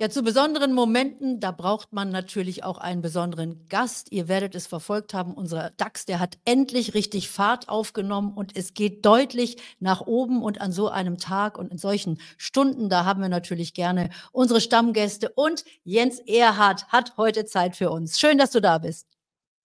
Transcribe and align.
Ja, 0.00 0.08
zu 0.08 0.22
besonderen 0.22 0.74
Momenten, 0.74 1.40
da 1.40 1.50
braucht 1.50 1.92
man 1.92 2.10
natürlich 2.10 2.62
auch 2.62 2.78
einen 2.78 3.02
besonderen 3.02 3.66
Gast. 3.68 4.12
Ihr 4.12 4.28
werdet 4.28 4.54
es 4.54 4.68
verfolgt 4.68 5.12
haben, 5.12 5.34
unser 5.34 5.70
DAX, 5.70 6.06
der 6.06 6.20
hat 6.20 6.38
endlich 6.44 6.94
richtig 6.94 7.28
Fahrt 7.28 7.68
aufgenommen 7.68 8.32
und 8.32 8.56
es 8.56 8.74
geht 8.74 9.04
deutlich 9.04 9.56
nach 9.80 10.02
oben. 10.02 10.40
Und 10.44 10.60
an 10.60 10.70
so 10.70 10.88
einem 10.88 11.18
Tag 11.18 11.58
und 11.58 11.72
in 11.72 11.78
solchen 11.78 12.20
Stunden, 12.36 12.88
da 12.88 13.04
haben 13.04 13.20
wir 13.20 13.28
natürlich 13.28 13.74
gerne 13.74 14.10
unsere 14.30 14.60
Stammgäste. 14.60 15.30
Und 15.30 15.64
Jens 15.82 16.20
Erhardt 16.20 16.86
hat 16.90 17.16
heute 17.16 17.44
Zeit 17.44 17.74
für 17.74 17.90
uns. 17.90 18.20
Schön, 18.20 18.38
dass 18.38 18.52
du 18.52 18.60
da 18.60 18.78
bist. 18.78 19.08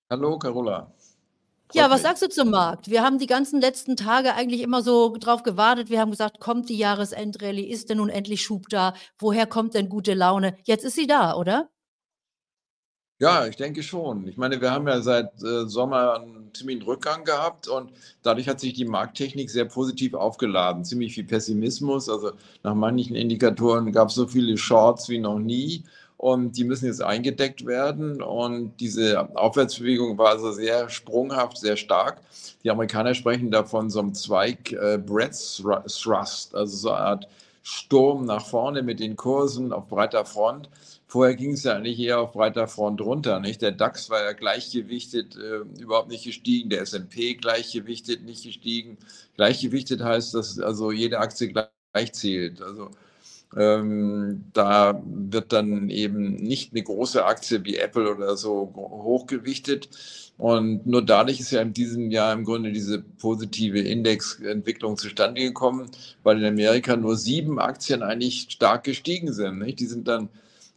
Hallo, 0.09 0.39
Carola. 0.39 0.91
Ja, 1.73 1.89
was 1.89 2.03
sagst 2.03 2.21
du 2.21 2.29
zum 2.29 2.51
Markt? 2.51 2.89
Wir 2.89 3.03
haben 3.03 3.17
die 3.17 3.25
ganzen 3.25 3.59
letzten 3.59 3.95
Tage 3.95 4.35
eigentlich 4.35 4.61
immer 4.61 4.83
so 4.83 5.17
drauf 5.17 5.41
gewartet. 5.41 5.89
Wir 5.89 5.99
haben 5.99 6.11
gesagt, 6.11 6.39
kommt 6.39 6.69
die 6.69 6.77
Jahresendrallye? 6.77 7.65
Ist 7.65 7.89
denn 7.89 7.97
nun 7.97 8.09
endlich 8.09 8.43
Schub 8.43 8.69
da? 8.69 8.93
Woher 9.17 9.47
kommt 9.47 9.73
denn 9.73 9.89
gute 9.89 10.13
Laune? 10.13 10.55
Jetzt 10.63 10.85
ist 10.85 10.95
sie 10.95 11.07
da, 11.07 11.35
oder? 11.35 11.69
Ja, 13.19 13.47
ich 13.47 13.55
denke 13.55 13.83
schon. 13.83 14.27
Ich 14.27 14.37
meine, 14.37 14.59
wir 14.59 14.71
haben 14.71 14.87
ja 14.87 15.01
seit 15.01 15.41
äh, 15.43 15.65
Sommer 15.65 16.15
einen 16.15 16.53
ziemlichen 16.53 16.81
Rückgang 16.83 17.23
gehabt 17.23 17.67
und 17.67 17.91
dadurch 18.21 18.47
hat 18.49 18.59
sich 18.59 18.73
die 18.73 18.85
Markttechnik 18.85 19.49
sehr 19.49 19.65
positiv 19.65 20.13
aufgeladen. 20.13 20.83
Ziemlich 20.83 21.13
viel 21.13 21.23
Pessimismus. 21.23 22.09
Also 22.09 22.33
nach 22.63 22.75
manchen 22.75 23.15
Indikatoren 23.15 23.91
gab 23.91 24.09
es 24.09 24.15
so 24.15 24.27
viele 24.27 24.57
Shorts 24.57 25.09
wie 25.09 25.19
noch 25.19 25.39
nie 25.39 25.85
und 26.23 26.55
die 26.55 26.63
müssen 26.63 26.85
jetzt 26.85 27.03
eingedeckt 27.03 27.65
werden. 27.65 28.21
Und 28.21 28.79
diese 28.79 29.29
Aufwärtsbewegung 29.35 30.17
war 30.17 30.29
also 30.29 30.53
sehr 30.53 30.89
sprunghaft, 30.89 31.57
sehr 31.57 31.75
stark. 31.75 32.21
Die 32.63 32.71
Amerikaner 32.71 33.13
sprechen 33.13 33.51
davon 33.51 33.89
so 33.89 33.99
einem 33.99 34.13
Zweig 34.13 34.71
äh, 34.71 34.97
Breadth 34.97 35.61
Thrust, 35.85 36.55
also 36.55 36.77
so 36.77 36.91
eine 36.91 36.99
Art 36.99 37.27
Sturm 37.61 38.25
nach 38.25 38.45
vorne 38.45 38.83
mit 38.83 39.01
den 39.01 39.17
Kursen 39.17 39.73
auf 39.73 39.89
breiter 39.89 40.23
Front. 40.23 40.69
Vorher 41.07 41.35
ging 41.35 41.51
es 41.51 41.65
ja 41.65 41.73
eigentlich 41.73 41.99
eher 41.99 42.21
auf 42.21 42.31
breiter 42.31 42.69
Front 42.69 43.01
runter. 43.01 43.41
Nicht? 43.41 43.61
Der 43.61 43.73
DAX 43.73 44.09
war 44.09 44.23
ja 44.23 44.31
gleichgewichtet, 44.31 45.35
äh, 45.35 45.81
überhaupt 45.81 46.07
nicht 46.07 46.23
gestiegen. 46.23 46.69
Der 46.69 46.83
SP 46.87 47.35
gleichgewichtet, 47.35 48.23
nicht 48.23 48.45
gestiegen. 48.45 48.97
Gleichgewichtet 49.35 50.01
heißt, 50.01 50.33
dass 50.35 50.57
also 50.57 50.89
jede 50.89 51.19
Aktie 51.19 51.49
gleich 51.49 52.13
zählt. 52.13 52.61
Also 52.61 52.91
ähm, 53.57 54.45
da 54.53 55.01
wird 55.05 55.53
dann 55.53 55.89
eben 55.89 56.35
nicht 56.35 56.73
eine 56.73 56.83
große 56.83 57.25
Aktie 57.25 57.63
wie 57.65 57.77
Apple 57.77 58.13
oder 58.13 58.37
so 58.37 58.73
hochgewichtet. 58.75 59.89
Und 60.37 60.85
nur 60.87 61.05
dadurch 61.05 61.39
ist 61.39 61.51
ja 61.51 61.61
in 61.61 61.73
diesem 61.73 62.09
Jahr 62.09 62.33
im 62.33 62.43
Grunde 62.43 62.71
diese 62.71 62.99
positive 63.01 63.79
Indexentwicklung 63.79 64.97
zustande 64.97 65.41
gekommen, 65.41 65.91
weil 66.23 66.39
in 66.39 66.45
Amerika 66.45 66.95
nur 66.95 67.15
sieben 67.17 67.59
Aktien 67.59 68.01
eigentlich 68.01 68.47
stark 68.49 68.83
gestiegen 68.83 69.31
sind. 69.31 69.59
Nicht? 69.59 69.79
Die 69.79 69.85
sind 69.85 70.07
dann 70.07 70.29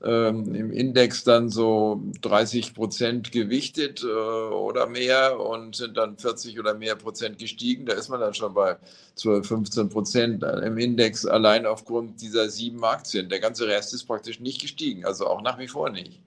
ähm, 0.03 0.55
im 0.55 0.71
Index 0.71 1.25
dann 1.25 1.49
so 1.49 2.03
30 2.21 2.75
Prozent 2.75 3.33
gewichtet 3.33 4.03
äh, 4.03 4.07
oder 4.07 4.87
mehr 4.87 5.41
und 5.41 5.77
sind 5.77 5.97
dann 5.97 6.19
40 6.19 6.59
oder 6.61 6.75
mehr 6.75 6.97
Prozent 6.97 7.39
gestiegen. 7.39 7.87
Da 7.87 7.95
ist 7.95 8.09
man 8.09 8.21
dann 8.21 8.35
schon 8.35 8.55
bei 8.55 8.77
12, 9.15 9.47
15 9.47 9.89
Prozent 9.89 10.43
im 10.43 10.77
Index 10.79 11.25
allein 11.25 11.65
aufgrund 11.67 12.21
dieser 12.21 12.51
sieben 12.51 12.85
Aktien. 12.85 13.29
Der 13.29 13.41
ganze 13.41 13.67
Rest 13.67 13.95
ist 13.95 14.05
praktisch 14.05 14.41
nicht 14.41 14.61
gestiegen, 14.61 15.05
also 15.05 15.27
auch 15.27 15.41
nach 15.41 15.59
wie 15.59 15.69
vor 15.69 15.91
nicht. 15.91 16.21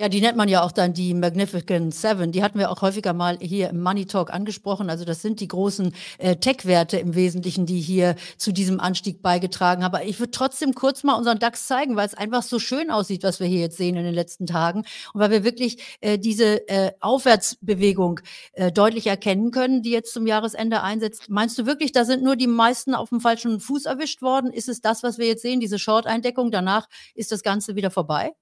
Ja, 0.00 0.08
die 0.08 0.20
nennt 0.20 0.36
man 0.36 0.48
ja 0.48 0.62
auch 0.62 0.72
dann 0.72 0.94
die 0.94 1.14
Magnificent 1.14 1.94
Seven. 1.94 2.32
Die 2.32 2.42
hatten 2.42 2.58
wir 2.58 2.70
auch 2.70 2.80
häufiger 2.82 3.12
mal 3.12 3.38
hier 3.40 3.68
im 3.68 3.82
Money 3.82 4.06
Talk 4.06 4.32
angesprochen. 4.32 4.90
Also 4.90 5.04
das 5.04 5.22
sind 5.22 5.38
die 5.38 5.46
großen 5.46 5.94
äh, 6.18 6.36
Tech-Werte 6.36 6.96
im 6.96 7.14
Wesentlichen, 7.14 7.66
die 7.66 7.78
hier 7.78 8.16
zu 8.36 8.52
diesem 8.52 8.80
Anstieg 8.80 9.22
beigetragen 9.22 9.84
haben. 9.84 9.94
Aber 9.94 10.04
ich 10.04 10.18
würde 10.18 10.32
trotzdem 10.32 10.74
kurz 10.74 11.04
mal 11.04 11.14
unseren 11.14 11.38
DAX 11.38 11.66
zeigen, 11.66 11.94
weil 11.94 12.06
es 12.06 12.14
einfach 12.14 12.42
so 12.42 12.58
schön 12.58 12.90
aussieht, 12.90 13.22
was 13.22 13.38
wir 13.38 13.46
hier 13.46 13.60
jetzt 13.60 13.76
sehen 13.76 13.94
in 13.96 14.04
den 14.04 14.14
letzten 14.14 14.46
Tagen. 14.46 14.80
Und 15.12 15.20
weil 15.20 15.30
wir 15.30 15.44
wirklich 15.44 15.98
äh, 16.00 16.18
diese 16.18 16.66
äh, 16.68 16.92
Aufwärtsbewegung 17.00 18.20
äh, 18.54 18.72
deutlich 18.72 19.06
erkennen 19.06 19.50
können, 19.50 19.82
die 19.82 19.90
jetzt 19.90 20.12
zum 20.14 20.26
Jahresende 20.26 20.82
einsetzt. 20.82 21.28
Meinst 21.28 21.58
du 21.58 21.66
wirklich, 21.66 21.92
da 21.92 22.04
sind 22.04 22.24
nur 22.24 22.34
die 22.36 22.48
meisten 22.48 22.94
auf 22.94 23.10
dem 23.10 23.20
falschen 23.20 23.60
Fuß 23.60 23.84
erwischt 23.84 24.22
worden? 24.22 24.52
Ist 24.52 24.68
es 24.70 24.80
das, 24.80 25.02
was 25.02 25.18
wir 25.18 25.26
jetzt 25.26 25.42
sehen, 25.42 25.60
diese 25.60 25.78
Short-Eindeckung? 25.78 26.50
Danach 26.50 26.88
ist 27.14 27.30
das 27.30 27.42
Ganze 27.42 27.76
wieder 27.76 27.90
vorbei? 27.90 28.32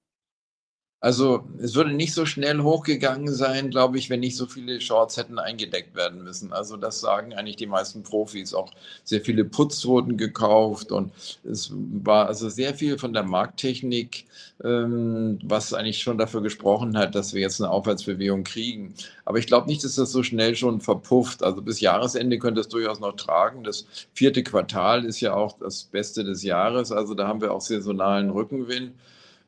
Also 1.03 1.43
es 1.59 1.73
würde 1.73 1.91
nicht 1.93 2.13
so 2.13 2.27
schnell 2.27 2.61
hochgegangen 2.61 3.33
sein, 3.33 3.71
glaube 3.71 3.97
ich, 3.97 4.11
wenn 4.11 4.19
nicht 4.19 4.37
so 4.37 4.45
viele 4.45 4.79
Shorts 4.79 5.17
hätten 5.17 5.39
eingedeckt 5.39 5.95
werden 5.95 6.23
müssen. 6.23 6.53
Also 6.53 6.77
das 6.77 7.01
sagen 7.01 7.33
eigentlich 7.33 7.55
die 7.55 7.65
meisten 7.65 8.03
Profis. 8.03 8.53
Auch 8.53 8.71
sehr 9.03 9.21
viele 9.21 9.43
Putz 9.43 9.83
wurden 9.85 10.15
gekauft 10.15 10.91
und 10.91 11.11
es 11.43 11.71
war 11.73 12.27
also 12.27 12.49
sehr 12.49 12.75
viel 12.75 12.99
von 12.99 13.13
der 13.13 13.23
Markttechnik, 13.23 14.25
ähm, 14.63 15.39
was 15.43 15.73
eigentlich 15.73 16.03
schon 16.03 16.19
dafür 16.19 16.41
gesprochen 16.43 16.95
hat, 16.95 17.15
dass 17.15 17.33
wir 17.33 17.41
jetzt 17.41 17.59
eine 17.59 17.71
Aufwärtsbewegung 17.71 18.43
kriegen. 18.43 18.93
Aber 19.25 19.39
ich 19.39 19.47
glaube 19.47 19.67
nicht, 19.67 19.83
dass 19.83 19.95
das 19.95 20.11
so 20.11 20.21
schnell 20.21 20.55
schon 20.55 20.81
verpufft. 20.81 21.41
Also 21.41 21.63
bis 21.63 21.81
Jahresende 21.81 22.37
könnte 22.37 22.61
es 22.61 22.67
durchaus 22.67 22.99
noch 22.99 23.15
tragen. 23.15 23.63
Das 23.63 23.87
vierte 24.13 24.43
Quartal 24.43 25.03
ist 25.05 25.19
ja 25.19 25.33
auch 25.33 25.57
das 25.57 25.83
Beste 25.85 26.23
des 26.23 26.43
Jahres. 26.43 26.91
Also 26.91 27.15
da 27.15 27.27
haben 27.27 27.41
wir 27.41 27.53
auch 27.53 27.61
saisonalen 27.61 28.29
Rückenwind. 28.29 28.93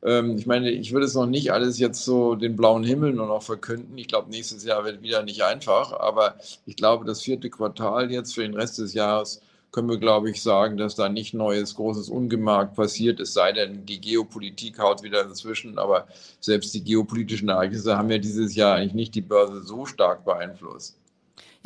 Ähm, 0.04 0.36
ich 0.36 0.46
meine, 0.46 0.70
ich 0.70 0.92
würde 0.92 1.06
es 1.06 1.14
noch 1.14 1.26
nicht 1.26 1.52
alles 1.52 1.78
jetzt 1.78 2.04
so 2.04 2.34
den 2.34 2.56
blauen 2.56 2.84
Himmel 2.84 3.14
nur 3.14 3.26
noch 3.26 3.42
verkünden. 3.42 3.96
Ich 3.98 4.08
glaube, 4.08 4.30
nächstes 4.30 4.64
Jahr 4.64 4.84
wird 4.84 5.02
wieder 5.02 5.22
nicht 5.22 5.42
einfach, 5.42 5.92
aber 5.92 6.36
ich 6.66 6.76
glaube, 6.76 7.04
das 7.04 7.22
vierte 7.22 7.50
Quartal 7.50 8.10
jetzt 8.12 8.34
für 8.34 8.42
den 8.42 8.54
Rest 8.54 8.78
des 8.78 8.94
Jahres 8.94 9.40
können 9.72 9.88
wir, 9.88 9.98
glaube 9.98 10.30
ich, 10.30 10.40
sagen, 10.40 10.76
dass 10.76 10.94
da 10.94 11.08
nicht 11.08 11.34
neues 11.34 11.74
großes 11.74 12.08
Ungemark 12.08 12.76
passiert, 12.76 13.18
es 13.18 13.34
sei 13.34 13.50
denn, 13.52 13.84
die 13.86 14.00
Geopolitik 14.00 14.78
haut 14.78 15.02
wieder 15.02 15.24
dazwischen. 15.24 15.78
Aber 15.78 16.06
selbst 16.38 16.74
die 16.74 16.84
geopolitischen 16.84 17.48
Ereignisse 17.48 17.98
haben 17.98 18.10
ja 18.10 18.18
dieses 18.18 18.54
Jahr 18.54 18.76
eigentlich 18.76 18.94
nicht 18.94 19.14
die 19.16 19.20
Börse 19.22 19.62
so 19.62 19.84
stark 19.84 20.24
beeinflusst. 20.24 20.96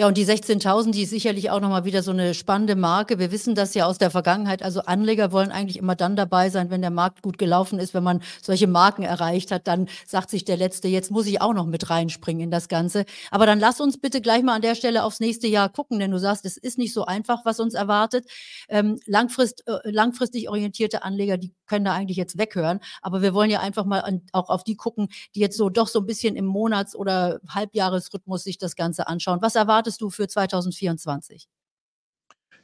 Ja, 0.00 0.06
und 0.06 0.16
die 0.16 0.24
16.000, 0.24 0.92
die 0.92 1.02
ist 1.02 1.10
sicherlich 1.10 1.50
auch 1.50 1.58
nochmal 1.58 1.84
wieder 1.84 2.04
so 2.04 2.12
eine 2.12 2.32
spannende 2.32 2.76
Marke. 2.76 3.18
Wir 3.18 3.32
wissen 3.32 3.56
das 3.56 3.74
ja 3.74 3.84
aus 3.86 3.98
der 3.98 4.12
Vergangenheit. 4.12 4.62
Also 4.62 4.82
Anleger 4.82 5.32
wollen 5.32 5.50
eigentlich 5.50 5.76
immer 5.76 5.96
dann 5.96 6.14
dabei 6.14 6.50
sein, 6.50 6.70
wenn 6.70 6.82
der 6.82 6.92
Markt 6.92 7.20
gut 7.20 7.36
gelaufen 7.36 7.80
ist. 7.80 7.94
Wenn 7.94 8.04
man 8.04 8.22
solche 8.40 8.68
Marken 8.68 9.02
erreicht 9.02 9.50
hat, 9.50 9.66
dann 9.66 9.88
sagt 10.06 10.30
sich 10.30 10.44
der 10.44 10.56
Letzte, 10.56 10.86
jetzt 10.86 11.10
muss 11.10 11.26
ich 11.26 11.40
auch 11.40 11.52
noch 11.52 11.66
mit 11.66 11.90
reinspringen 11.90 12.44
in 12.44 12.50
das 12.52 12.68
Ganze. 12.68 13.06
Aber 13.32 13.44
dann 13.44 13.58
lass 13.58 13.80
uns 13.80 13.98
bitte 13.98 14.20
gleich 14.20 14.44
mal 14.44 14.54
an 14.54 14.62
der 14.62 14.76
Stelle 14.76 15.02
aufs 15.02 15.18
nächste 15.18 15.48
Jahr 15.48 15.68
gucken, 15.68 15.98
denn 15.98 16.12
du 16.12 16.18
sagst, 16.20 16.44
es 16.44 16.56
ist 16.56 16.78
nicht 16.78 16.92
so 16.94 17.04
einfach, 17.04 17.44
was 17.44 17.58
uns 17.58 17.74
erwartet. 17.74 18.24
Ähm, 18.68 19.00
langfrist, 19.06 19.64
äh, 19.66 19.78
langfristig 19.90 20.48
orientierte 20.48 21.02
Anleger, 21.02 21.38
die 21.38 21.52
können 21.66 21.84
da 21.84 21.94
eigentlich 21.94 22.16
jetzt 22.16 22.38
weghören. 22.38 22.78
Aber 23.02 23.20
wir 23.20 23.34
wollen 23.34 23.50
ja 23.50 23.58
einfach 23.58 23.84
mal 23.84 24.02
an, 24.02 24.22
auch 24.30 24.48
auf 24.48 24.62
die 24.62 24.76
gucken, 24.76 25.08
die 25.34 25.40
jetzt 25.40 25.56
so 25.56 25.68
doch 25.70 25.88
so 25.88 25.98
ein 25.98 26.06
bisschen 26.06 26.36
im 26.36 26.46
Monats- 26.46 26.94
oder 26.94 27.40
Halbjahresrhythmus 27.48 28.44
sich 28.44 28.58
das 28.58 28.76
Ganze 28.76 29.08
anschauen. 29.08 29.42
Was 29.42 29.56
erwartet 29.56 29.87
erwartest 29.88 30.00
du 30.00 30.10
für 30.10 30.28
2024? 30.28 31.48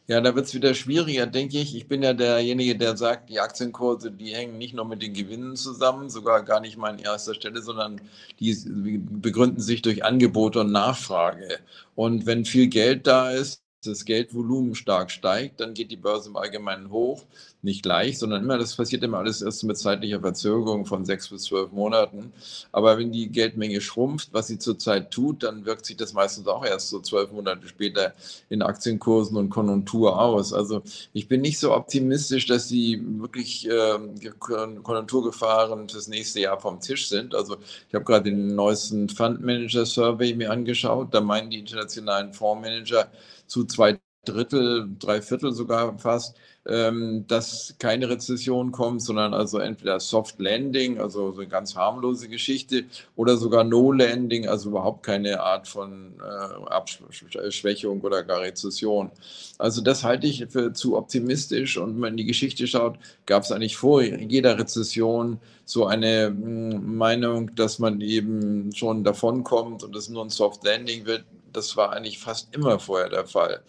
Ja, 0.06 0.20
da 0.20 0.34
wird 0.34 0.44
es 0.44 0.54
wieder 0.54 0.74
schwieriger, 0.74 1.26
denke 1.26 1.58
ich. 1.58 1.74
Ich 1.74 1.88
bin 1.88 2.02
ja 2.02 2.12
derjenige, 2.12 2.76
der 2.76 2.94
sagt, 2.94 3.30
die 3.30 3.40
Aktienkurse, 3.40 4.10
die 4.10 4.34
hängen 4.34 4.58
nicht 4.58 4.74
nur 4.74 4.84
mit 4.84 5.00
den 5.00 5.14
Gewinnen 5.14 5.56
zusammen, 5.56 6.10
sogar 6.10 6.42
gar 6.42 6.60
nicht 6.60 6.76
mal 6.76 6.90
an 6.90 6.98
erster 6.98 7.34
Stelle, 7.34 7.62
sondern 7.62 8.02
die 8.38 8.54
begründen 8.98 9.62
sich 9.62 9.80
durch 9.80 10.04
Angebot 10.04 10.56
und 10.56 10.72
Nachfrage. 10.72 11.58
Und 11.94 12.26
wenn 12.26 12.44
viel 12.44 12.66
Geld 12.68 13.06
da 13.06 13.30
ist, 13.30 13.63
das 13.86 14.04
Geldvolumen 14.04 14.74
stark 14.74 15.10
steigt, 15.10 15.60
dann 15.60 15.74
geht 15.74 15.90
die 15.90 15.96
Börse 15.96 16.30
im 16.30 16.36
Allgemeinen 16.36 16.90
hoch. 16.90 17.22
Nicht 17.62 17.82
gleich, 17.82 18.18
sondern 18.18 18.42
immer, 18.42 18.58
das 18.58 18.76
passiert 18.76 19.02
immer 19.02 19.18
alles 19.18 19.40
erst 19.40 19.64
mit 19.64 19.78
zeitlicher 19.78 20.20
Verzögerung 20.20 20.84
von 20.84 21.06
sechs 21.06 21.28
bis 21.28 21.44
zwölf 21.44 21.72
Monaten. 21.72 22.32
Aber 22.72 22.98
wenn 22.98 23.10
die 23.10 23.28
Geldmenge 23.28 23.80
schrumpft, 23.80 24.28
was 24.32 24.48
sie 24.48 24.58
zurzeit 24.58 25.10
tut, 25.10 25.42
dann 25.42 25.64
wirkt 25.64 25.86
sich 25.86 25.96
das 25.96 26.12
meistens 26.12 26.46
auch 26.46 26.64
erst 26.64 26.90
so 26.90 27.00
zwölf 27.00 27.32
Monate 27.32 27.66
später 27.66 28.12
in 28.50 28.60
Aktienkursen 28.60 29.38
und 29.38 29.48
Konjunktur 29.48 30.20
aus. 30.20 30.52
Also 30.52 30.82
ich 31.14 31.26
bin 31.26 31.40
nicht 31.40 31.58
so 31.58 31.74
optimistisch, 31.74 32.46
dass 32.46 32.68
die 32.68 33.02
wirklich 33.20 33.66
äh, 33.66 33.98
Konjunkturgefahren 34.38 35.88
fürs 35.88 36.08
nächste 36.08 36.40
Jahr 36.40 36.60
vom 36.60 36.80
Tisch 36.80 37.08
sind. 37.08 37.34
Also 37.34 37.56
ich 37.88 37.94
habe 37.94 38.04
gerade 38.04 38.24
den 38.30 38.54
neuesten 38.54 39.08
Fund 39.08 39.40
Manager 39.40 39.86
Survey 39.86 40.34
mir 40.34 40.50
angeschaut. 40.50 41.14
Da 41.14 41.20
meinen 41.20 41.48
die 41.50 41.60
internationalen 41.60 42.32
Fondsmanager, 42.32 43.10
zu 43.54 43.64
zwei 43.64 44.00
Drittel, 44.24 44.88
drei 44.98 45.22
Viertel 45.22 45.52
sogar 45.52 45.96
fast, 45.98 46.36
ähm, 46.66 47.24
dass 47.28 47.76
keine 47.78 48.08
Rezession 48.08 48.72
kommt, 48.72 49.02
sondern 49.02 49.32
also 49.34 49.58
entweder 49.58 50.00
Soft 50.00 50.40
Landing, 50.40 50.98
also 50.98 51.30
so 51.30 51.40
eine 51.40 51.48
ganz 51.48 51.76
harmlose 51.76 52.28
Geschichte, 52.28 52.84
oder 53.14 53.36
sogar 53.36 53.62
No 53.62 53.92
Landing, 53.92 54.48
also 54.48 54.70
überhaupt 54.70 55.04
keine 55.04 55.40
Art 55.40 55.68
von 55.68 56.14
äh, 56.20 56.70
Abschwächung 56.70 58.00
oder 58.00 58.24
gar 58.24 58.40
Rezession. 58.40 59.10
Also 59.58 59.82
das 59.82 60.02
halte 60.02 60.26
ich 60.26 60.46
für 60.48 60.72
zu 60.72 60.96
optimistisch 60.96 61.76
und 61.76 61.94
wenn 61.94 62.00
man 62.00 62.10
in 62.12 62.16
die 62.16 62.24
Geschichte 62.24 62.66
schaut, 62.66 62.98
gab 63.26 63.44
es 63.44 63.52
eigentlich 63.52 63.76
vor 63.76 64.02
jeder 64.02 64.58
Rezession 64.58 65.38
so 65.64 65.86
eine 65.86 66.26
hm, 66.28 66.96
Meinung, 66.96 67.54
dass 67.54 67.78
man 67.78 68.00
eben 68.00 68.74
schon 68.74 69.04
davonkommt 69.04 69.84
und 69.84 69.94
es 69.94 70.08
nur 70.08 70.24
ein 70.24 70.30
Soft 70.30 70.64
Landing 70.64 71.06
wird. 71.06 71.24
Das 71.54 71.76
war 71.76 71.92
eigentlich 71.92 72.18
fast 72.18 72.54
immer 72.54 72.78
vorher 72.78 73.08
der 73.08 73.26
Fall. 73.26 73.62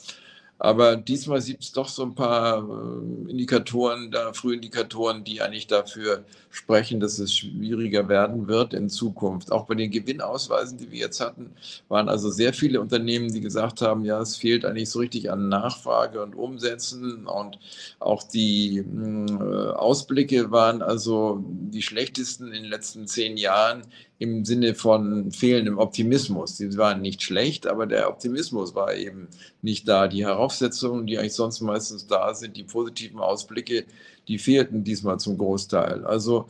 Aber 0.57 0.95
diesmal 0.95 1.41
gibt 1.41 1.63
es 1.63 1.73
doch 1.73 1.89
so 1.89 2.03
ein 2.03 2.15
paar 2.15 2.59
äh, 2.59 3.31
Indikatoren, 3.31 4.09
da 4.09 4.31
Frühindikatoren, 4.31 5.23
die 5.23 5.41
eigentlich 5.41 5.67
dafür 5.67 6.23
sprechen, 6.49 7.01
dass 7.01 7.19
es 7.19 7.35
schwieriger 7.35 8.07
werden 8.07 8.47
wird 8.47 8.73
in 8.73 8.89
Zukunft. 8.89 9.51
Auch 9.51 9.65
bei 9.65 9.75
den 9.75 9.91
Gewinnausweisen, 9.91 10.77
die 10.77 10.89
wir 10.91 10.99
jetzt 10.99 11.19
hatten, 11.19 11.51
waren 11.89 12.07
also 12.07 12.29
sehr 12.29 12.53
viele 12.53 12.79
Unternehmen, 12.79 13.33
die 13.33 13.41
gesagt 13.41 13.81
haben, 13.81 14.05
ja, 14.05 14.21
es 14.21 14.37
fehlt 14.37 14.63
eigentlich 14.63 14.89
so 14.89 14.99
richtig 14.99 15.29
an 15.29 15.49
Nachfrage 15.49 16.23
und 16.23 16.35
Umsätzen. 16.35 17.27
Und 17.27 17.59
auch 17.99 18.23
die 18.23 18.77
äh, 18.77 19.71
Ausblicke 19.73 20.51
waren 20.51 20.81
also 20.81 21.43
die 21.45 21.81
schlechtesten 21.81 22.47
in 22.47 22.63
den 22.63 22.71
letzten 22.71 23.07
zehn 23.07 23.35
Jahren 23.35 23.83
im 24.17 24.45
Sinne 24.45 24.75
von 24.75 25.31
fehlendem 25.31 25.77
Optimismus. 25.77 26.55
Die 26.55 26.77
waren 26.77 27.01
nicht 27.01 27.21
schlecht, 27.21 27.67
aber 27.67 27.85
der 27.85 28.09
Optimismus 28.09 28.73
war 28.73 28.95
eben 28.95 29.27
nicht 29.61 29.87
da. 29.87 30.07
Die 30.07 30.25
Heraufsetzungen, 30.45 31.07
die 31.07 31.17
eigentlich 31.17 31.33
sonst 31.33 31.61
meistens 31.61 32.07
da 32.07 32.33
sind, 32.33 32.55
die 32.55 32.63
positiven 32.63 33.19
Ausblicke, 33.19 33.85
die 34.27 34.37
fehlten 34.37 34.83
diesmal 34.83 35.19
zum 35.19 35.37
Großteil. 35.37 36.05
Also 36.05 36.45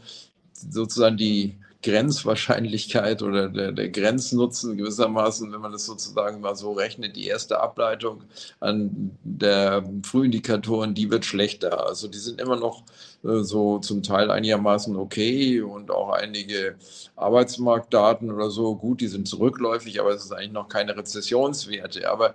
sozusagen 0.53 1.17
die 1.17 1.55
Grenzwahrscheinlichkeit 1.81 3.21
oder 3.21 3.47
der, 3.47 3.71
der, 3.71 3.89
Grenznutzen 3.89 4.75
gewissermaßen, 4.75 5.51
wenn 5.51 5.61
man 5.61 5.71
das 5.71 5.85
sozusagen 5.85 6.41
mal 6.41 6.55
so 6.55 6.71
rechnet, 6.71 7.15
die 7.15 7.27
erste 7.27 7.59
Ableitung 7.59 8.23
an 8.59 9.11
der 9.23 9.87
Frühindikatoren, 10.03 10.95
die 10.95 11.11
wird 11.11 11.25
schlechter. 11.25 11.87
Also 11.87 12.07
die 12.07 12.17
sind 12.17 12.41
immer 12.41 12.55
noch 12.55 12.81
äh, 13.23 13.43
so 13.43 13.77
zum 13.77 14.01
Teil 14.01 14.31
einigermaßen 14.31 14.95
okay 14.95 15.61
und 15.61 15.91
auch 15.91 16.09
einige 16.09 16.75
Arbeitsmarktdaten 17.15 18.31
oder 18.31 18.49
so, 18.49 18.75
gut, 18.75 18.99
die 18.99 19.07
sind 19.07 19.27
zurückläufig, 19.27 19.99
aber 19.99 20.09
es 20.09 20.25
ist 20.25 20.31
eigentlich 20.31 20.53
noch 20.53 20.69
keine 20.69 20.97
Rezessionswerte. 20.97 22.09
Aber 22.09 22.33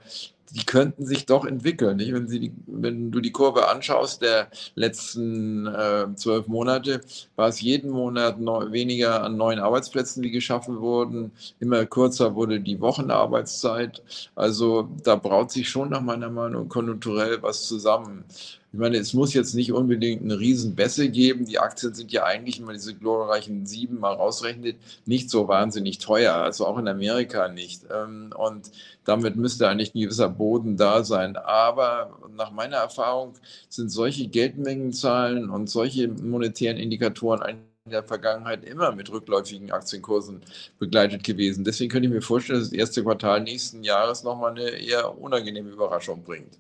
die 0.50 0.64
könnten 0.64 1.06
sich 1.06 1.26
doch 1.26 1.44
entwickeln. 1.44 1.96
Nicht? 1.96 2.12
Wenn, 2.12 2.28
Sie 2.28 2.52
wenn 2.66 3.10
du 3.10 3.20
die 3.20 3.32
Kurve 3.32 3.68
anschaust 3.68 4.22
der 4.22 4.48
letzten 4.74 5.66
äh, 5.66 6.06
zwölf 6.14 6.46
Monate, 6.48 7.00
war 7.36 7.48
es 7.48 7.60
jeden 7.60 7.90
Monat 7.90 8.40
neu, 8.40 8.72
weniger 8.72 9.22
an 9.22 9.36
neuen 9.36 9.60
Arbeitsplätzen, 9.60 10.22
die 10.22 10.30
geschaffen 10.30 10.80
wurden. 10.80 11.32
Immer 11.60 11.86
kürzer 11.86 12.34
wurde 12.34 12.60
die 12.60 12.80
Wochenarbeitszeit. 12.80 14.02
Also 14.34 14.88
da 15.04 15.16
braut 15.16 15.50
sich 15.52 15.68
schon 15.68 15.90
nach 15.90 16.02
meiner 16.02 16.30
Meinung 16.30 16.68
konjunkturell 16.68 17.42
was 17.42 17.66
zusammen. 17.66 18.24
Ich 18.72 18.78
meine, 18.78 18.98
es 18.98 19.14
muss 19.14 19.34
jetzt 19.34 19.54
nicht 19.54 19.72
unbedingt 19.72 20.22
eine 20.22 20.38
Riesenbässe 20.38 21.08
geben. 21.08 21.44
Die 21.44 21.58
Aktien 21.58 21.92
sind 21.92 22.12
ja 22.12 22.24
eigentlich, 22.24 22.58
wenn 22.60 22.66
man 22.66 22.76
diese 22.76 22.94
glorreichen 22.94 23.66
sieben 23.66 23.98
mal 23.98 24.12
rausrechnet, 24.12 24.76
nicht 25.06 25.28
so 25.28 25.48
wahnsinnig 25.48 25.98
teuer. 25.98 26.34
Also 26.34 26.66
auch 26.66 26.78
in 26.78 26.86
Amerika 26.86 27.48
nicht. 27.48 27.82
Ähm, 27.92 28.32
und 28.36 28.70
damit 29.04 29.34
müsste 29.34 29.68
eigentlich 29.68 29.92
ein 29.94 30.00
gewisser 30.00 30.28
Boden 30.28 30.76
da 30.76 31.02
sein. 31.02 31.36
Aber 31.36 32.16
nach 32.36 32.52
meiner 32.52 32.76
Erfahrung 32.76 33.34
sind 33.68 33.90
solche 33.90 34.28
Geldmengenzahlen 34.28 35.50
und 35.50 35.68
solche 35.68 36.06
monetären 36.06 36.76
Indikatoren 36.76 37.42
eigentlich 37.42 37.70
in 37.86 37.90
der 37.92 38.04
Vergangenheit 38.04 38.62
immer 38.64 38.92
mit 38.92 39.10
rückläufigen 39.10 39.72
Aktienkursen 39.72 40.42
begleitet 40.78 41.24
gewesen. 41.24 41.64
Deswegen 41.64 41.90
könnte 41.90 42.06
ich 42.06 42.14
mir 42.14 42.22
vorstellen, 42.22 42.60
dass 42.60 42.70
das 42.70 42.78
erste 42.78 43.02
Quartal 43.02 43.40
nächsten 43.40 43.82
Jahres 43.82 44.22
nochmal 44.22 44.52
eine 44.52 44.70
eher 44.70 45.18
unangenehme 45.18 45.70
Überraschung 45.70 46.22
bringt. 46.22 46.56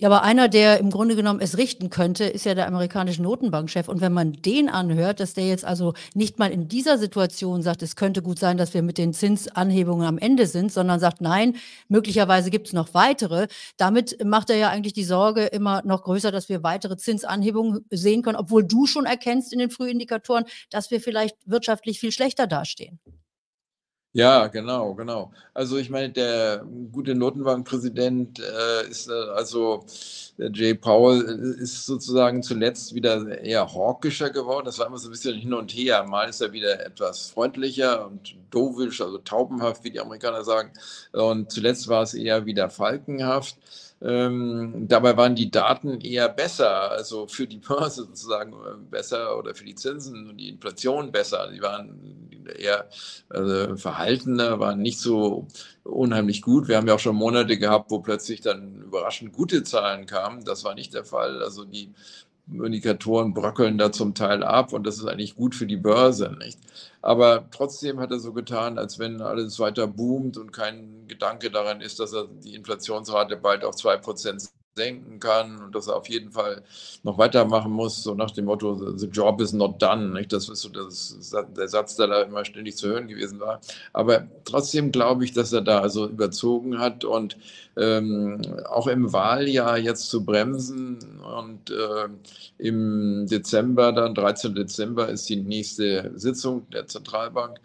Ja, 0.00 0.08
aber 0.08 0.22
einer, 0.22 0.48
der 0.48 0.78
im 0.78 0.88
Grunde 0.88 1.14
genommen 1.14 1.40
es 1.42 1.58
richten 1.58 1.90
könnte, 1.90 2.24
ist 2.24 2.46
ja 2.46 2.54
der 2.54 2.66
amerikanische 2.66 3.20
Notenbankchef. 3.20 3.86
Und 3.86 4.00
wenn 4.00 4.14
man 4.14 4.32
den 4.32 4.70
anhört, 4.70 5.20
dass 5.20 5.34
der 5.34 5.46
jetzt 5.46 5.66
also 5.66 5.92
nicht 6.14 6.38
mal 6.38 6.50
in 6.50 6.68
dieser 6.68 6.96
Situation 6.96 7.60
sagt, 7.60 7.82
es 7.82 7.96
könnte 7.96 8.22
gut 8.22 8.38
sein, 8.38 8.56
dass 8.56 8.72
wir 8.72 8.80
mit 8.80 8.96
den 8.96 9.12
Zinsanhebungen 9.12 10.06
am 10.06 10.16
Ende 10.16 10.46
sind, 10.46 10.72
sondern 10.72 11.00
sagt, 11.00 11.20
nein, 11.20 11.56
möglicherweise 11.88 12.48
gibt 12.48 12.68
es 12.68 12.72
noch 12.72 12.94
weitere. 12.94 13.48
Damit 13.76 14.24
macht 14.24 14.48
er 14.48 14.56
ja 14.56 14.70
eigentlich 14.70 14.94
die 14.94 15.04
Sorge 15.04 15.44
immer 15.44 15.82
noch 15.84 16.02
größer, 16.04 16.32
dass 16.32 16.48
wir 16.48 16.62
weitere 16.62 16.96
Zinsanhebungen 16.96 17.84
sehen 17.90 18.22
können, 18.22 18.38
obwohl 18.38 18.64
du 18.64 18.86
schon 18.86 19.04
erkennst 19.04 19.52
in 19.52 19.58
den 19.58 19.70
Frühindikatoren, 19.70 20.46
dass 20.70 20.90
wir 20.90 21.02
vielleicht 21.02 21.36
wirtschaftlich 21.44 22.00
viel 22.00 22.10
schlechter 22.10 22.46
dastehen. 22.46 23.00
Ja, 24.12 24.48
genau, 24.48 24.94
genau. 24.94 25.32
Also 25.54 25.76
ich 25.76 25.88
meine, 25.88 26.10
der 26.10 26.64
gute 26.90 27.14
Notenbankpräsident 27.14 28.40
äh, 28.40 28.88
ist 28.88 29.08
äh, 29.08 29.12
also 29.12 29.84
der 30.36 30.50
Jay 30.50 30.74
Powell 30.74 31.22
äh, 31.56 31.62
ist 31.62 31.86
sozusagen 31.86 32.42
zuletzt 32.42 32.92
wieder 32.92 33.38
eher 33.40 33.72
hawkischer 33.72 34.30
geworden. 34.30 34.64
Das 34.64 34.80
war 34.80 34.88
immer 34.88 34.98
so 34.98 35.08
ein 35.08 35.12
bisschen 35.12 35.36
hin 35.36 35.54
und 35.54 35.70
her. 35.72 36.02
Mal 36.08 36.28
ist 36.28 36.40
er 36.40 36.50
wieder 36.50 36.84
etwas 36.84 37.28
freundlicher 37.30 38.04
und 38.04 38.34
dovisch, 38.50 39.00
also 39.00 39.18
taubenhaft, 39.18 39.84
wie 39.84 39.92
die 39.92 40.00
Amerikaner 40.00 40.42
sagen. 40.42 40.72
Und 41.12 41.52
zuletzt 41.52 41.86
war 41.86 42.02
es 42.02 42.12
eher 42.14 42.46
wieder 42.46 42.68
falkenhaft. 42.68 43.58
Ähm, 44.02 44.86
dabei 44.88 45.16
waren 45.16 45.34
die 45.34 45.50
Daten 45.50 46.00
eher 46.00 46.28
besser, 46.30 46.90
also 46.90 47.26
für 47.26 47.46
die 47.46 47.58
Börse 47.58 48.02
sozusagen 48.04 48.52
äh, 48.52 48.76
besser 48.90 49.38
oder 49.38 49.54
für 49.54 49.64
die 49.64 49.74
Zinsen 49.74 50.30
und 50.30 50.38
die 50.38 50.48
Inflation 50.48 51.12
besser. 51.12 51.50
Die 51.52 51.60
waren 51.60 52.30
eher 52.56 52.88
äh, 53.30 53.76
verhaltener, 53.76 54.58
waren 54.58 54.80
nicht 54.80 54.98
so 54.98 55.46
unheimlich 55.84 56.42
gut. 56.42 56.68
Wir 56.68 56.76
haben 56.76 56.88
ja 56.88 56.94
auch 56.94 57.00
schon 57.00 57.16
Monate 57.16 57.58
gehabt, 57.58 57.90
wo 57.90 58.00
plötzlich 58.00 58.40
dann 58.40 58.82
überraschend 58.82 59.32
gute 59.32 59.62
Zahlen 59.64 60.06
kamen. 60.06 60.44
Das 60.44 60.64
war 60.64 60.74
nicht 60.74 60.94
der 60.94 61.04
Fall. 61.04 61.42
Also 61.42 61.64
die 61.64 61.92
Indikatoren 62.52 63.34
bröckeln 63.34 63.78
da 63.78 63.92
zum 63.92 64.14
Teil 64.14 64.42
ab 64.42 64.72
und 64.72 64.86
das 64.86 64.98
ist 64.98 65.06
eigentlich 65.06 65.36
gut 65.36 65.54
für 65.54 65.66
die 65.66 65.76
Börse. 65.76 66.36
Nicht? 66.38 66.58
Aber 67.02 67.48
trotzdem 67.50 68.00
hat 68.00 68.10
er 68.10 68.18
so 68.18 68.32
getan, 68.32 68.78
als 68.78 68.98
wenn 68.98 69.20
alles 69.22 69.58
weiter 69.58 69.86
boomt 69.86 70.36
und 70.36 70.52
kein 70.52 71.06
Gedanke 71.06 71.50
daran 71.50 71.80
ist, 71.80 72.00
dass 72.00 72.12
er 72.12 72.26
die 72.26 72.54
Inflationsrate 72.54 73.36
bald 73.36 73.64
auf 73.64 73.74
2% 73.74 74.50
senken 74.80 75.20
kann 75.20 75.62
und 75.62 75.74
dass 75.74 75.88
er 75.88 75.96
auf 75.96 76.08
jeden 76.08 76.32
Fall 76.32 76.62
noch 77.02 77.18
weitermachen 77.18 77.70
muss, 77.70 78.02
so 78.02 78.14
nach 78.14 78.30
dem 78.30 78.46
Motto, 78.46 78.96
the 78.96 79.06
job 79.06 79.40
is 79.40 79.52
not 79.52 79.80
done. 79.82 80.08
Nicht? 80.14 80.32
Das 80.32 80.48
ist 80.48 80.62
so 80.62 80.70
das, 80.70 81.34
der 81.56 81.68
Satz, 81.68 81.96
der 81.96 82.06
da 82.06 82.22
immer 82.22 82.44
ständig 82.44 82.76
zu 82.76 82.88
hören 82.88 83.08
gewesen 83.08 83.40
war. 83.40 83.60
Aber 83.92 84.26
trotzdem 84.44 84.90
glaube 84.90 85.24
ich, 85.24 85.32
dass 85.32 85.52
er 85.52 85.60
da 85.60 85.80
also 85.80 86.08
überzogen 86.08 86.78
hat 86.78 87.04
und 87.04 87.36
ähm, 87.76 88.40
auch 88.68 88.86
im 88.86 89.12
Wahljahr 89.12 89.78
jetzt 89.78 90.08
zu 90.08 90.24
bremsen 90.24 90.98
und 91.20 91.70
äh, 91.70 92.08
im 92.58 93.26
Dezember, 93.26 93.92
dann 93.92 94.14
13. 94.14 94.54
Dezember 94.54 95.08
ist 95.08 95.28
die 95.28 95.36
nächste 95.36 96.10
Sitzung 96.14 96.68
der 96.70 96.86
Zentralbank 96.86 97.60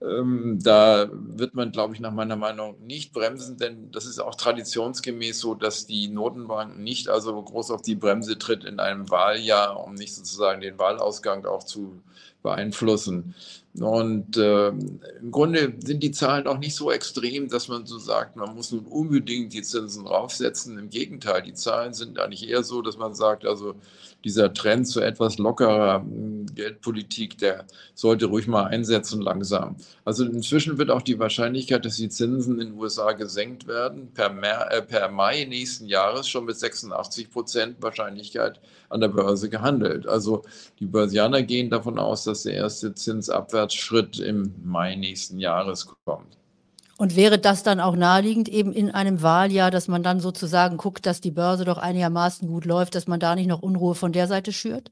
ähm, 0.00 0.58
da 0.62 1.08
wird 1.12 1.54
man, 1.54 1.72
glaube 1.72 1.94
ich, 1.94 2.00
nach 2.00 2.12
meiner 2.12 2.36
Meinung 2.36 2.76
nicht 2.86 3.12
bremsen, 3.12 3.56
denn 3.56 3.90
das 3.90 4.06
ist 4.06 4.20
auch 4.20 4.36
traditionsgemäß 4.36 5.40
so, 5.40 5.54
dass 5.54 5.86
die 5.86 6.08
Notenbank 6.08 6.78
nicht 6.78 7.08
also 7.08 7.42
groß 7.42 7.72
auf 7.72 7.82
die 7.82 7.96
Bremse 7.96 8.38
tritt 8.38 8.64
in 8.64 8.78
einem 8.78 9.10
Wahljahr, 9.10 9.82
um 9.84 9.94
nicht 9.94 10.14
sozusagen 10.14 10.60
den 10.60 10.78
Wahlausgang 10.78 11.44
auch 11.46 11.64
zu 11.64 12.00
beeinflussen. 12.42 13.34
Und 13.80 14.36
äh, 14.36 14.68
im 14.68 15.30
Grunde 15.30 15.74
sind 15.84 16.02
die 16.02 16.10
Zahlen 16.12 16.46
auch 16.46 16.58
nicht 16.58 16.74
so 16.74 16.90
extrem, 16.90 17.48
dass 17.48 17.68
man 17.68 17.86
so 17.86 17.98
sagt, 17.98 18.36
man 18.36 18.54
muss 18.54 18.72
nun 18.72 18.86
unbedingt 18.86 19.52
die 19.52 19.62
Zinsen 19.62 20.06
raufsetzen. 20.06 20.78
Im 20.78 20.90
Gegenteil, 20.90 21.42
die 21.42 21.54
Zahlen 21.54 21.92
sind 21.92 22.18
eigentlich 22.18 22.48
eher 22.48 22.62
so, 22.62 22.82
dass 22.82 22.96
man 22.96 23.14
sagt, 23.14 23.46
also 23.46 23.74
dieser 24.24 24.52
Trend 24.52 24.88
zu 24.88 25.00
etwas 25.00 25.38
lockerer 25.38 26.00
hm, 26.00 26.46
Geldpolitik, 26.54 27.38
der 27.38 27.66
sollte 27.94 28.26
ruhig 28.26 28.46
mal 28.48 28.64
einsetzen 28.64 29.20
langsam. 29.20 29.76
Also 30.04 30.24
inzwischen 30.24 30.78
wird 30.78 30.90
auch 30.90 31.02
die 31.02 31.18
Wahrscheinlichkeit, 31.18 31.84
dass 31.84 31.96
die 31.96 32.08
Zinsen 32.08 32.60
in 32.60 32.68
den 32.68 32.78
USA 32.78 33.12
gesenkt 33.12 33.66
werden, 33.66 34.12
per, 34.12 34.30
Mer 34.30 34.68
äh, 34.70 34.82
per 34.82 35.08
Mai 35.10 35.44
nächsten 35.44 35.86
Jahres 35.86 36.28
schon 36.28 36.44
mit 36.44 36.56
86 36.56 37.30
Prozent 37.30 37.82
Wahrscheinlichkeit 37.82 38.60
an 38.88 39.00
der 39.00 39.08
Börse 39.08 39.48
gehandelt. 39.48 40.06
Also 40.06 40.42
die 40.80 40.86
Börsianer 40.86 41.42
gehen 41.42 41.70
davon 41.70 41.98
aus, 41.98 42.24
dass 42.24 42.42
der 42.42 42.54
erste 42.54 42.94
Zinsabwärtsschritt 42.94 44.18
im 44.18 44.54
Mai 44.64 44.96
nächsten 44.96 45.38
Jahres 45.38 45.86
kommt. 46.04 46.38
Und 46.98 47.16
wäre 47.16 47.38
das 47.38 47.62
dann 47.62 47.80
auch 47.80 47.96
naheliegend, 47.96 48.48
eben 48.50 48.72
in 48.74 48.90
einem 48.90 49.22
Wahljahr, 49.22 49.70
dass 49.70 49.88
man 49.88 50.02
dann 50.02 50.20
sozusagen 50.20 50.76
guckt, 50.76 51.06
dass 51.06 51.20
die 51.22 51.30
Börse 51.30 51.64
doch 51.64 51.78
einigermaßen 51.78 52.46
gut 52.46 52.64
läuft, 52.66 52.94
dass 52.94 53.06
man 53.06 53.20
da 53.20 53.34
nicht 53.36 53.46
noch 53.46 53.62
Unruhe 53.62 53.94
von 53.94 54.12
der 54.12 54.26
Seite 54.26 54.52
schürt? 54.52 54.90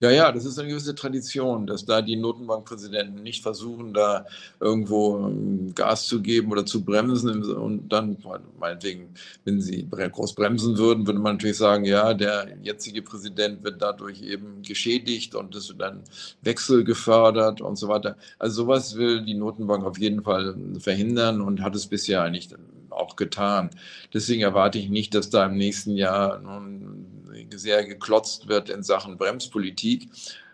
Ja, 0.00 0.10
ja, 0.12 0.30
das 0.30 0.44
ist 0.44 0.56
eine 0.60 0.68
gewisse 0.68 0.94
Tradition, 0.94 1.66
dass 1.66 1.84
da 1.84 2.02
die 2.02 2.14
Notenbankpräsidenten 2.14 3.20
nicht 3.20 3.42
versuchen, 3.42 3.92
da 3.94 4.26
irgendwo 4.60 5.18
ähm, 5.26 5.74
Gas 5.74 6.06
zu 6.06 6.22
geben 6.22 6.52
oder 6.52 6.64
zu 6.64 6.84
bremsen. 6.84 7.42
Und 7.52 7.88
dann, 7.88 8.16
meinetwegen, 8.60 9.14
wenn 9.44 9.60
sie 9.60 9.88
groß 9.88 10.34
bremsen 10.36 10.78
würden, 10.78 11.04
würde 11.04 11.18
man 11.18 11.34
natürlich 11.34 11.56
sagen, 11.56 11.84
ja, 11.84 12.14
der 12.14 12.46
jetzige 12.62 13.02
Präsident 13.02 13.64
wird 13.64 13.82
dadurch 13.82 14.22
eben 14.22 14.62
geschädigt 14.62 15.34
und 15.34 15.56
es 15.56 15.68
wird 15.68 15.80
dann 15.80 16.04
Wechsel 16.42 16.84
gefördert 16.84 17.60
und 17.60 17.74
so 17.74 17.88
weiter. 17.88 18.16
Also 18.38 18.62
sowas 18.62 18.94
will 18.96 19.24
die 19.24 19.34
Notenbank 19.34 19.84
auf 19.84 19.98
jeden 19.98 20.22
Fall 20.22 20.54
verhindern 20.78 21.40
und 21.40 21.60
hat 21.60 21.74
es 21.74 21.88
bisher 21.88 22.22
eigentlich 22.22 22.50
auch 22.90 23.16
getan. 23.16 23.70
Deswegen 24.14 24.42
erwarte 24.42 24.78
ich 24.78 24.88
nicht, 24.90 25.14
dass 25.14 25.30
da 25.30 25.46
im 25.46 25.56
nächsten 25.56 25.96
Jahr 25.96 26.38
nun 26.38 27.17
sehr 27.54 27.84
geklotzt 27.84 28.48
wird 28.48 28.70
in 28.70 28.82
Sachen 28.82 29.18
Bremspolitik. 29.18 30.08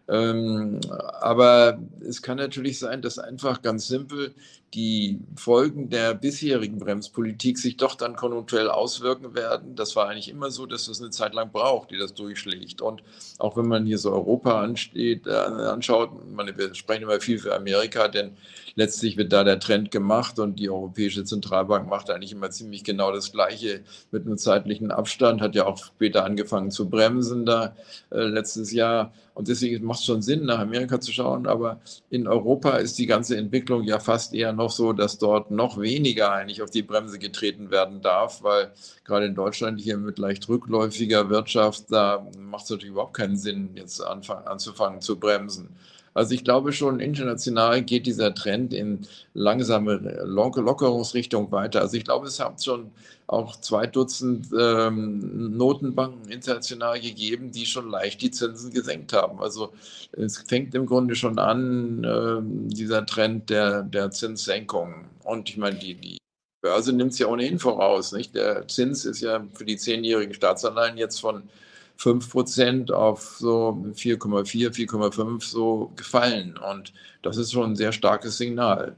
Ähm, 0.07 0.81
aber 1.21 1.79
es 2.07 2.21
kann 2.21 2.37
natürlich 2.37 2.79
sein, 2.79 3.01
dass 3.01 3.19
einfach 3.19 3.63
ganz 3.63 3.89
simpel 3.89 4.35
die 4.75 5.21
Folgen 5.37 5.89
der 5.89 6.15
bisherigen 6.15 6.79
Bremspolitik 6.79 7.59
sich 7.59 7.77
doch 7.77 7.95
dann 7.95 8.17
konjunkturell 8.17 8.69
auswirken 8.69 9.35
werden. 9.35 9.77
Das 9.77 9.95
war 9.95 10.09
eigentlich 10.09 10.29
immer 10.29 10.51
so, 10.51 10.67
dass 10.67 10.89
es 10.89 11.01
eine 11.01 11.11
Zeit 11.11 11.35
lang 11.35 11.53
braucht, 11.53 11.91
die 11.91 11.99
das 11.99 12.15
durchschlägt. 12.15 12.83
Und 12.83 13.03
auch 13.39 13.57
wenn 13.57 13.69
man 13.69 13.87
hier 13.87 13.99
so 13.99 14.13
Europa 14.13 14.61
ansteht, 14.61 15.27
äh, 15.27 15.31
anschaut, 15.31 16.11
meine, 16.35 16.57
wir 16.59 16.75
sprechen 16.75 17.05
immer 17.05 17.21
viel 17.21 17.39
für 17.39 17.55
Amerika, 17.55 18.09
denn 18.09 18.37
letztlich 18.75 19.17
wird 19.17 19.33
da 19.33 19.45
der 19.45 19.61
Trend 19.61 19.91
gemacht 19.91 20.39
und 20.39 20.59
die 20.59 20.69
Europäische 20.69 21.25
Zentralbank 21.25 21.89
macht 21.89 22.11
eigentlich 22.11 22.33
immer 22.33 22.51
ziemlich 22.51 22.83
genau 22.85 23.13
das 23.13 23.33
Gleiche 23.33 23.83
mit 24.11 24.27
einem 24.27 24.39
zeitlichen 24.39 24.91
Abstand, 24.91 25.41
hat 25.41 25.55
ja 25.55 25.67
auch 25.67 25.79
später 25.79 26.25
angefangen 26.25 26.71
zu 26.71 26.89
bremsen 26.89 27.47
da 27.47 27.77
äh, 28.11 28.23
letztes 28.25 28.73
Jahr. 28.73 29.13
Und 29.35 29.49
deswegen 29.49 29.85
macht 29.85 29.99
es 29.99 30.07
schon 30.07 30.23
Sinn, 30.23 30.45
nach 30.45 30.61
Amerika 30.61 31.01
zu 31.01 31.13
schauen. 31.13 31.47
Aber 31.47 31.81
in 32.09 32.29
Europa 32.29 32.77
ist 32.77 32.99
die 32.99 33.07
ganze 33.07 33.37
Entwicklung 33.37 33.83
ja 33.83 33.99
fast 33.99 34.33
eher 34.33 34.53
noch 34.53 34.64
so, 34.71 34.93
dass 34.93 35.19
dort 35.19 35.51
noch 35.51 35.81
weniger 35.81 36.33
eigentlich 36.33 36.63
auf 36.63 36.71
die 36.71 36.83
Bremse 36.83 37.19
getreten 37.19 37.71
werden 37.71 38.01
darf, 38.01 38.43
weil 38.43 38.73
gerade 39.05 39.27
in 39.27 39.35
Deutschland 39.35 39.81
hier 39.81 39.97
mit 39.97 40.19
leicht 40.19 40.49
rückläufiger 40.49 41.31
Wirtschaft, 41.31 41.85
da 41.91 42.27
macht 42.39 42.65
es 42.65 42.71
natürlich 42.71 42.93
überhaupt 42.93 43.17
keinen 43.17 43.37
Sinn, 43.37 43.71
jetzt 43.75 44.01
anzufangen 44.01 45.01
zu 45.01 45.19
bremsen. 45.19 45.77
Also 46.15 46.33
ich 46.35 46.45
glaube 46.45 46.73
schon, 46.73 47.01
international 47.01 47.83
geht 47.83 48.07
dieser 48.07 48.35
Trend 48.35 48.73
in 48.73 49.07
langsame 49.35 49.97
Lockerungsrichtung 50.25 51.51
weiter. 51.51 51.81
Also 51.81 51.97
ich 51.97 52.05
glaube, 52.05 52.29
es 52.29 52.39
hat 52.39 52.63
schon 52.65 52.93
auch 53.27 53.57
zwei 53.57 53.87
Dutzend 53.87 54.49
ähm, 54.59 55.57
Notenbanken 55.57 56.31
international 56.31 57.01
gegeben, 57.01 57.51
die 57.51 57.67
schon 57.67 57.91
leicht 57.91 58.23
die 58.23 58.31
Zinsen 58.31 58.73
gesenkt 58.73 59.13
haben. 59.13 59.41
Also 59.41 59.73
es 60.13 60.39
fängt 60.39 60.75
im 60.77 60.87
Grunde 60.87 61.17
schon 61.17 61.39
an, 61.39 62.05
äh, 62.05 62.73
dieser 62.73 63.05
Trend 63.07 63.51
der, 63.51 63.83
der 63.83 64.13
Zinssenkung. 64.13 65.07
Und 65.25 65.51
ich 65.51 65.57
meine, 65.57 65.79
die, 65.79 65.95
die 65.95 66.19
Börse 66.63 66.93
nimmt 66.93 67.13
es 67.13 67.19
ja 67.19 67.27
ohnehin 67.27 67.59
voraus. 67.59 68.13
Nicht? 68.13 68.37
Der 68.37 68.69
Zins 68.69 69.05
ist 69.05 69.21
ja 69.21 69.45
für 69.55 69.65
die 69.65 69.77
zehnjährigen 69.77 70.35
Staatsanleihen 70.35 70.97
jetzt 70.97 71.21
von 71.21 71.49
5 71.97 72.31
Prozent 72.31 72.93
auf 72.93 73.37
so 73.39 73.85
4,4, 73.95 74.71
4,5 74.71 75.45
so 75.45 75.93
gefallen. 75.97 76.59
Und 76.71 76.93
das 77.23 77.37
ist 77.37 77.53
schon 77.53 77.73
ein 77.73 77.77
sehr 77.77 77.93
starkes 77.93 78.37
Signal. 78.37 78.97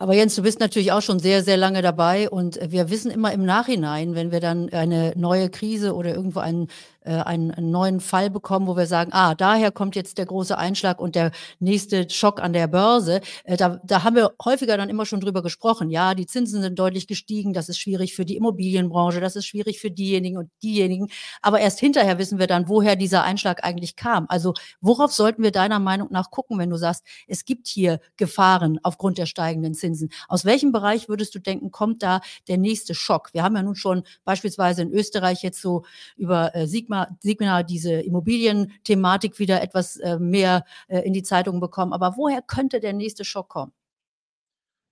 Aber 0.00 0.14
Jens, 0.14 0.34
du 0.34 0.42
bist 0.42 0.60
natürlich 0.60 0.92
auch 0.92 1.02
schon 1.02 1.18
sehr, 1.18 1.44
sehr 1.44 1.58
lange 1.58 1.82
dabei 1.82 2.30
und 2.30 2.58
wir 2.70 2.88
wissen 2.88 3.10
immer 3.10 3.34
im 3.34 3.44
Nachhinein, 3.44 4.14
wenn 4.14 4.32
wir 4.32 4.40
dann 4.40 4.70
eine 4.70 5.12
neue 5.14 5.50
Krise 5.50 5.94
oder 5.94 6.14
irgendwo 6.14 6.38
einen 6.38 6.68
äh, 7.02 7.12
einen, 7.12 7.50
einen 7.50 7.70
neuen 7.70 8.00
Fall 8.00 8.28
bekommen, 8.28 8.66
wo 8.66 8.76
wir 8.76 8.86
sagen, 8.86 9.10
ah, 9.12 9.34
daher 9.34 9.72
kommt 9.72 9.96
jetzt 9.96 10.18
der 10.18 10.26
große 10.26 10.56
Einschlag 10.56 11.00
und 11.00 11.14
der 11.14 11.32
nächste 11.58 12.08
Schock 12.10 12.40
an 12.42 12.52
der 12.52 12.66
Börse. 12.66 13.22
Äh, 13.44 13.56
da, 13.56 13.80
da 13.84 14.04
haben 14.04 14.16
wir 14.16 14.32
häufiger 14.44 14.76
dann 14.76 14.90
immer 14.90 15.06
schon 15.06 15.20
drüber 15.20 15.42
gesprochen. 15.42 15.88
Ja, 15.88 16.14
die 16.14 16.26
Zinsen 16.26 16.60
sind 16.60 16.78
deutlich 16.78 17.06
gestiegen, 17.06 17.52
das 17.52 17.68
ist 17.68 17.78
schwierig 17.78 18.14
für 18.14 18.24
die 18.24 18.36
Immobilienbranche, 18.36 19.20
das 19.20 19.34
ist 19.34 19.46
schwierig 19.46 19.80
für 19.80 19.90
diejenigen 19.90 20.36
und 20.36 20.50
diejenigen. 20.62 21.08
Aber 21.40 21.60
erst 21.60 21.80
hinterher 21.80 22.18
wissen 22.18 22.38
wir 22.38 22.46
dann, 22.46 22.68
woher 22.68 22.96
dieser 22.96 23.22
Einschlag 23.22 23.64
eigentlich 23.64 23.96
kam. 23.96 24.26
Also 24.28 24.52
worauf 24.82 25.12
sollten 25.12 25.42
wir 25.42 25.52
deiner 25.52 25.78
Meinung 25.78 26.08
nach 26.10 26.30
gucken, 26.30 26.58
wenn 26.58 26.70
du 26.70 26.76
sagst, 26.76 27.04
es 27.26 27.46
gibt 27.46 27.66
hier 27.66 28.00
Gefahren 28.18 28.78
aufgrund 28.82 29.16
der 29.16 29.26
steigenden 29.26 29.72
Zinsen? 29.72 30.10
Aus 30.28 30.44
welchem 30.44 30.70
Bereich 30.70 31.08
würdest 31.08 31.34
du 31.34 31.38
denken, 31.38 31.70
kommt 31.70 32.02
da 32.02 32.20
der 32.46 32.58
nächste 32.58 32.94
Schock? 32.94 33.30
Wir 33.32 33.42
haben 33.42 33.56
ja 33.56 33.62
nun 33.62 33.74
schon 33.74 34.02
beispielsweise 34.24 34.82
in 34.82 34.92
Österreich 34.92 35.42
jetzt 35.42 35.62
so 35.62 35.84
über 36.16 36.54
äh, 36.54 36.66
Sigma 36.66 36.89
Sigma, 36.90 37.16
Sigma 37.20 37.62
diese 37.62 37.92
Immobilienthematik 37.92 39.38
wieder 39.38 39.62
etwas 39.62 39.96
äh, 39.96 40.18
mehr 40.18 40.64
äh, 40.88 41.00
in 41.00 41.12
die 41.12 41.22
Zeitung 41.22 41.60
bekommen. 41.60 41.92
Aber 41.92 42.16
woher 42.16 42.42
könnte 42.42 42.80
der 42.80 42.92
nächste 42.92 43.24
Schock 43.24 43.48
kommen? 43.48 43.72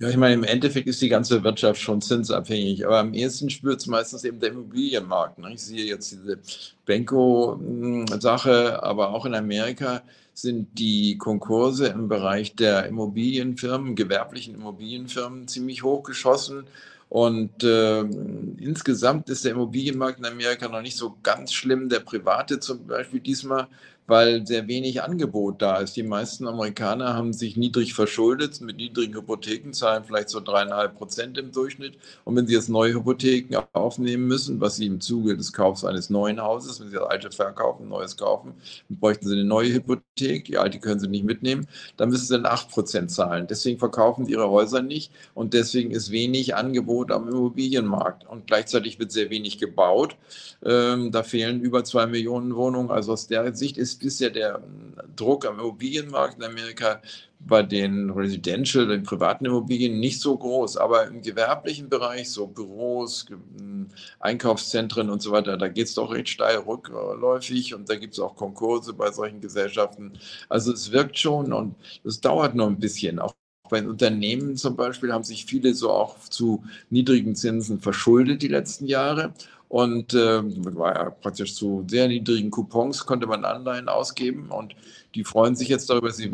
Ja, 0.00 0.08
ich 0.08 0.16
meine, 0.16 0.34
im 0.34 0.44
Endeffekt 0.44 0.86
ist 0.86 1.02
die 1.02 1.08
ganze 1.08 1.42
Wirtschaft 1.42 1.80
schon 1.80 2.00
zinsabhängig, 2.00 2.86
aber 2.86 3.00
am 3.00 3.14
ehesten 3.14 3.50
spürt 3.50 3.80
es 3.80 3.88
meistens 3.88 4.22
eben 4.22 4.38
der 4.38 4.50
Immobilienmarkt. 4.50 5.38
Ne? 5.38 5.54
Ich 5.54 5.62
sehe 5.62 5.86
jetzt 5.86 6.12
diese 6.12 6.38
Benko-Sache, 6.86 8.80
aber 8.80 9.12
auch 9.12 9.26
in 9.26 9.34
Amerika 9.34 10.02
sind 10.34 10.78
die 10.78 11.18
Konkurse 11.18 11.88
im 11.88 12.06
Bereich 12.06 12.54
der 12.54 12.86
Immobilienfirmen, 12.86 13.96
gewerblichen 13.96 14.54
Immobilienfirmen 14.54 15.48
ziemlich 15.48 15.82
hochgeschossen. 15.82 16.68
Und 17.08 17.64
äh, 17.64 18.00
insgesamt 18.00 19.30
ist 19.30 19.44
der 19.44 19.52
Immobilienmarkt 19.52 20.18
in 20.18 20.26
Amerika 20.26 20.68
noch 20.68 20.82
nicht 20.82 20.96
so 20.96 21.16
ganz 21.22 21.52
schlimm. 21.52 21.88
Der 21.88 22.00
private 22.00 22.60
zum 22.60 22.86
Beispiel 22.86 23.20
diesmal 23.20 23.66
weil 24.08 24.46
sehr 24.46 24.66
wenig 24.66 25.02
Angebot 25.02 25.60
da 25.60 25.76
ist. 25.76 25.94
Die 25.96 26.02
meisten 26.02 26.48
Amerikaner 26.48 27.14
haben 27.14 27.34
sich 27.34 27.56
niedrig 27.56 27.92
verschuldet, 27.94 28.60
mit 28.62 28.78
niedrigen 28.78 29.14
Hypotheken 29.14 29.72
zahlen 29.72 30.02
vielleicht 30.04 30.30
so 30.30 30.40
dreieinhalb 30.40 30.96
Prozent 30.96 31.36
im 31.36 31.52
Durchschnitt. 31.52 31.98
Und 32.24 32.34
wenn 32.34 32.46
sie 32.46 32.54
jetzt 32.54 32.70
neue 32.70 32.94
Hypotheken 32.94 33.56
aufnehmen 33.74 34.26
müssen, 34.26 34.60
was 34.60 34.76
sie 34.76 34.86
im 34.86 35.00
Zuge 35.00 35.36
des 35.36 35.52
Kaufs 35.52 35.84
eines 35.84 36.08
neuen 36.08 36.40
Hauses, 36.40 36.80
wenn 36.80 36.88
sie 36.88 36.94
das 36.94 37.04
alte 37.04 37.30
verkaufen, 37.30 37.88
neues 37.88 38.16
kaufen, 38.16 38.54
bräuchten 38.88 39.28
sie 39.28 39.34
eine 39.34 39.44
neue 39.44 39.74
Hypothek, 39.74 40.46
die 40.46 40.56
alte 40.56 40.80
können 40.80 41.00
sie 41.00 41.08
nicht 41.08 41.24
mitnehmen, 41.24 41.66
dann 41.98 42.08
müssen 42.08 42.24
sie 42.24 42.34
dann 42.34 42.46
acht 42.46 42.70
Prozent 42.70 43.10
zahlen. 43.10 43.46
Deswegen 43.46 43.78
verkaufen 43.78 44.24
sie 44.24 44.32
ihre 44.32 44.48
Häuser 44.48 44.80
nicht 44.80 45.12
und 45.34 45.52
deswegen 45.52 45.90
ist 45.90 46.10
wenig 46.10 46.56
Angebot 46.56 47.12
am 47.12 47.28
Immobilienmarkt. 47.28 48.26
Und 48.26 48.46
gleichzeitig 48.46 48.98
wird 48.98 49.12
sehr 49.12 49.28
wenig 49.28 49.58
gebaut. 49.58 50.16
Ähm, 50.64 51.12
da 51.12 51.22
fehlen 51.22 51.60
über 51.60 51.84
zwei 51.84 52.06
Millionen 52.06 52.56
Wohnungen. 52.56 52.90
Also 52.90 53.12
aus 53.12 53.26
der 53.26 53.54
Sicht 53.54 53.76
ist 53.76 53.97
ist 54.02 54.20
ja 54.20 54.30
der 54.30 54.56
ähm, 54.56 54.94
Druck 55.16 55.46
am 55.46 55.58
Immobilienmarkt 55.58 56.38
in 56.38 56.44
Amerika 56.44 57.00
bei 57.40 57.62
den 57.62 58.10
Residential, 58.10 58.86
den 58.86 59.04
privaten 59.04 59.44
Immobilien 59.44 60.00
nicht 60.00 60.20
so 60.20 60.36
groß, 60.36 60.76
aber 60.76 61.06
im 61.06 61.22
gewerblichen 61.22 61.88
Bereich, 61.88 62.30
so 62.30 62.46
Büros, 62.46 63.26
ähm, 63.30 63.88
Einkaufszentren 64.20 65.10
und 65.10 65.22
so 65.22 65.30
weiter, 65.30 65.56
da 65.56 65.68
geht 65.68 65.86
es 65.86 65.94
doch 65.94 66.12
recht 66.12 66.28
steil 66.28 66.58
rückläufig 66.58 67.74
und 67.74 67.88
da 67.88 67.96
gibt 67.96 68.14
es 68.14 68.20
auch 68.20 68.36
Konkurse 68.36 68.92
bei 68.92 69.10
solchen 69.12 69.40
Gesellschaften. 69.40 70.12
Also 70.48 70.72
es 70.72 70.90
wirkt 70.92 71.18
schon 71.18 71.52
und 71.52 71.74
es 72.04 72.20
dauert 72.20 72.54
noch 72.54 72.66
ein 72.66 72.78
bisschen. 72.80 73.18
Auch 73.18 73.34
bei 73.68 73.86
Unternehmen 73.86 74.56
zum 74.56 74.76
Beispiel 74.76 75.12
haben 75.12 75.24
sich 75.24 75.44
viele 75.44 75.74
so 75.74 75.90
auch 75.90 76.18
zu 76.18 76.64
niedrigen 76.90 77.34
Zinsen 77.34 77.80
verschuldet 77.80 78.42
die 78.42 78.48
letzten 78.48 78.86
Jahre 78.86 79.34
und 79.68 80.14
äh, 80.14 80.42
war 80.74 80.94
ja 80.94 81.10
praktisch 81.10 81.54
zu 81.54 81.84
sehr 81.88 82.08
niedrigen 82.08 82.50
Coupons, 82.50 83.06
konnte 83.06 83.26
man 83.26 83.44
Anleihen 83.44 83.88
ausgeben 83.88 84.50
und 84.50 84.74
die 85.14 85.24
freuen 85.24 85.56
sich 85.56 85.68
jetzt 85.68 85.90
darüber, 85.90 86.10
sie 86.10 86.30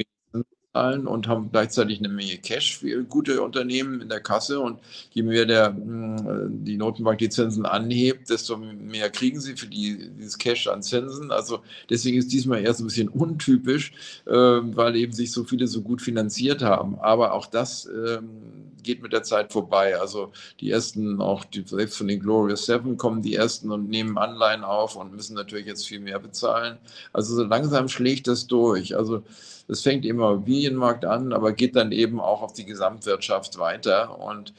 zahlen 0.74 1.06
und 1.06 1.28
haben 1.28 1.50
gleichzeitig 1.50 2.00
eine 2.00 2.08
Menge 2.08 2.36
Cash 2.38 2.78
für 2.78 3.04
gute 3.04 3.42
Unternehmen 3.42 4.00
in 4.00 4.08
der 4.08 4.20
Kasse. 4.20 4.60
Und 4.60 4.80
je 5.12 5.22
mehr 5.22 5.46
der, 5.46 5.68
hm, 5.68 6.64
die 6.64 6.76
Notenbank 6.76 7.18
die 7.18 7.28
Zinsen 7.28 7.64
anhebt, 7.64 8.28
desto 8.28 8.56
mehr 8.56 9.08
kriegen 9.10 9.40
sie 9.40 9.56
für 9.56 9.66
die, 9.66 10.10
dieses 10.18 10.38
Cash 10.38 10.66
an 10.66 10.82
Zinsen. 10.82 11.30
Also 11.30 11.60
deswegen 11.88 12.18
ist 12.18 12.32
diesmal 12.32 12.62
erst 12.62 12.80
ein 12.80 12.86
bisschen 12.86 13.08
untypisch, 13.08 13.92
äh, 14.26 14.32
weil 14.32 14.96
eben 14.96 15.12
sich 15.12 15.32
so 15.32 15.44
viele 15.44 15.66
so 15.68 15.82
gut 15.82 16.02
finanziert 16.02 16.62
haben. 16.62 16.98
Aber 16.98 17.32
auch 17.32 17.46
das 17.46 17.86
ähm, 17.86 18.63
geht 18.84 19.02
mit 19.02 19.12
der 19.12 19.24
Zeit 19.24 19.52
vorbei. 19.52 19.98
Also 19.98 20.30
die 20.60 20.70
ersten, 20.70 21.20
auch 21.20 21.44
die, 21.44 21.64
selbst 21.66 21.98
von 21.98 22.06
den 22.06 22.20
Glorious 22.20 22.66
Seven 22.66 22.96
kommen 22.96 23.22
die 23.22 23.34
ersten 23.34 23.72
und 23.72 23.88
nehmen 23.88 24.16
Anleihen 24.16 24.62
auf 24.62 24.94
und 24.94 25.12
müssen 25.12 25.34
natürlich 25.34 25.66
jetzt 25.66 25.88
viel 25.88 25.98
mehr 25.98 26.20
bezahlen. 26.20 26.78
Also 27.12 27.34
so 27.34 27.42
langsam 27.42 27.88
schlägt 27.88 28.28
das 28.28 28.46
durch. 28.46 28.96
Also 28.96 29.24
das 29.66 29.80
fängt 29.80 30.04
im 30.04 30.16
Immobilienmarkt 30.16 31.04
an, 31.04 31.32
aber 31.32 31.52
geht 31.52 31.74
dann 31.74 31.90
eben 31.90 32.20
auch 32.20 32.42
auf 32.42 32.52
die 32.52 32.66
Gesamtwirtschaft 32.66 33.58
weiter. 33.58 34.20
Und 34.20 34.52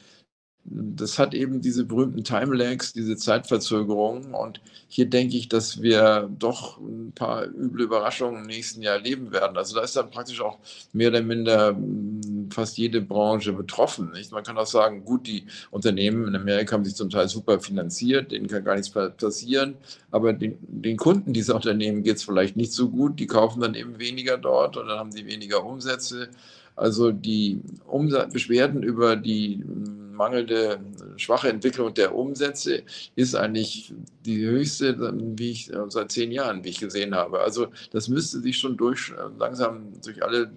das 0.68 1.18
hat 1.18 1.32
eben 1.32 1.60
diese 1.60 1.84
berühmten 1.84 2.24
Timelags, 2.24 2.92
diese 2.92 3.16
Zeitverzögerungen. 3.16 4.34
Und 4.34 4.60
hier 4.88 5.06
denke 5.06 5.36
ich, 5.36 5.48
dass 5.48 5.80
wir 5.80 6.28
doch 6.38 6.78
ein 6.78 7.12
paar 7.14 7.46
üble 7.46 7.84
Überraschungen 7.84 8.42
im 8.42 8.46
nächsten 8.46 8.82
Jahr 8.82 8.94
erleben 8.94 9.32
werden. 9.32 9.56
Also 9.56 9.76
da 9.76 9.82
ist 9.82 9.94
dann 9.94 10.10
praktisch 10.10 10.40
auch 10.40 10.58
mehr 10.92 11.10
oder 11.10 11.22
minder 11.22 11.68
hm, 11.68 12.50
fast 12.50 12.78
jede 12.78 13.00
Branche 13.00 13.52
betroffen. 13.52 14.10
Nicht? 14.12 14.32
Man 14.32 14.42
kann 14.42 14.58
auch 14.58 14.66
sagen, 14.66 15.04
gut, 15.04 15.26
die 15.28 15.46
Unternehmen 15.70 16.26
in 16.26 16.34
Amerika 16.34 16.74
haben 16.74 16.84
sich 16.84 16.96
zum 16.96 17.10
Teil 17.10 17.28
super 17.28 17.60
finanziert, 17.60 18.32
denen 18.32 18.48
kann 18.48 18.64
gar 18.64 18.74
nichts 18.74 18.90
passieren. 18.90 19.76
Aber 20.10 20.32
den, 20.32 20.58
den 20.60 20.96
Kunden 20.96 21.32
dieser 21.32 21.54
Unternehmen 21.54 22.02
geht 22.02 22.16
es 22.16 22.24
vielleicht 22.24 22.56
nicht 22.56 22.72
so 22.72 22.88
gut. 22.88 23.20
Die 23.20 23.26
kaufen 23.26 23.60
dann 23.60 23.74
eben 23.74 24.00
weniger 24.00 24.36
dort 24.36 24.76
und 24.76 24.88
dann 24.88 24.98
haben 24.98 25.14
die 25.14 25.26
weniger 25.26 25.64
Umsätze. 25.64 26.28
Also 26.74 27.12
die 27.12 27.60
Umsatz 27.86 28.32
Beschwerden 28.32 28.82
über 28.82 29.16
die 29.16 29.62
hm, 29.64 30.05
mangelnde, 30.16 30.80
schwache 31.16 31.48
Entwicklung 31.48 31.94
der 31.94 32.14
Umsätze 32.14 32.82
ist 33.14 33.34
eigentlich 33.34 33.92
die 34.24 34.44
höchste, 34.44 34.96
wie 35.36 35.50
ich 35.50 35.70
seit 35.88 36.10
zehn 36.10 36.32
Jahren, 36.32 36.64
wie 36.64 36.70
ich 36.70 36.80
gesehen 36.80 37.14
habe. 37.14 37.40
Also 37.40 37.68
das 37.92 38.08
müsste 38.08 38.40
sich 38.40 38.58
schon 38.58 38.76
durch, 38.76 39.12
langsam 39.38 39.92
durch 40.02 40.24
alle 40.24 40.50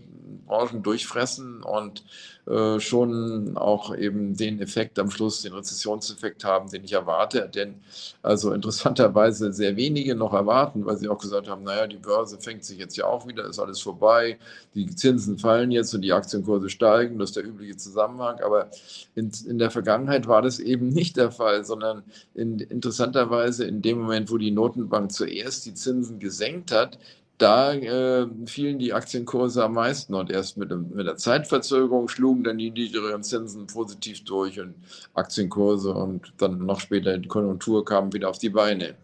Branchen 0.45 0.83
durchfressen 0.83 1.63
und 1.63 2.03
äh, 2.49 2.79
schon 2.79 3.57
auch 3.57 3.95
eben 3.95 4.35
den 4.35 4.59
Effekt 4.59 4.97
am 4.97 5.11
Schluss, 5.11 5.43
den 5.43 5.53
Rezessionseffekt 5.53 6.43
haben, 6.43 6.69
den 6.71 6.83
ich 6.83 6.93
erwarte, 6.93 7.47
den 7.47 7.75
also 8.23 8.53
interessanterweise 8.53 9.53
sehr 9.53 9.75
wenige 9.75 10.15
noch 10.15 10.33
erwarten, 10.33 10.83
weil 10.85 10.97
sie 10.97 11.09
auch 11.09 11.19
gesagt 11.19 11.47
haben, 11.47 11.63
naja, 11.63 11.85
die 11.85 11.97
Börse 11.97 12.39
fängt 12.39 12.65
sich 12.65 12.79
jetzt 12.79 12.97
ja 12.97 13.05
auch 13.05 13.27
wieder, 13.27 13.45
ist 13.45 13.59
alles 13.59 13.79
vorbei, 13.81 14.39
die 14.73 14.87
Zinsen 14.95 15.37
fallen 15.37 15.69
jetzt 15.69 15.93
und 15.93 16.01
die 16.01 16.11
Aktienkurse 16.11 16.69
steigen, 16.69 17.19
das 17.19 17.29
ist 17.29 17.35
der 17.35 17.45
übliche 17.45 17.77
Zusammenhang, 17.77 18.39
aber 18.39 18.71
in, 19.13 19.31
in 19.47 19.59
der 19.59 19.69
Vergangenheit 19.69 20.27
war 20.27 20.41
das 20.41 20.59
eben 20.59 20.89
nicht 20.89 21.17
der 21.17 21.31
Fall, 21.31 21.65
sondern 21.65 22.03
in, 22.33 22.57
interessanterweise 22.59 23.65
in 23.65 23.83
dem 23.83 23.99
Moment, 23.99 24.31
wo 24.31 24.37
die 24.37 24.51
Notenbank 24.51 25.11
zuerst 25.11 25.67
die 25.67 25.75
Zinsen 25.75 26.17
gesenkt 26.17 26.71
hat, 26.71 26.97
da 27.41 27.73
äh, 27.73 28.27
fielen 28.45 28.79
die 28.79 28.93
Aktienkurse 28.93 29.63
am 29.63 29.73
meisten 29.73 30.13
und 30.13 30.29
erst 30.29 30.57
mit, 30.57 30.69
mit, 30.69 31.07
der 31.07 31.17
Zeitverzögerung 31.17 32.07
schlugen 32.07 32.43
dann 32.43 32.57
die 32.57 32.69
niedrigeren 32.69 33.23
Zinsen 33.23 33.65
positiv 33.65 34.23
durch 34.25 34.59
und 34.59 34.75
Aktienkurse 35.13 35.93
und 35.93 36.33
dann 36.37 36.65
noch 36.65 36.79
später 36.79 37.17
die 37.17 37.27
Konjunktur 37.27 37.83
kamen 37.85 38.13
wieder 38.13 38.29
auf 38.29 38.37
die 38.37 38.49
Beine. 38.49 38.95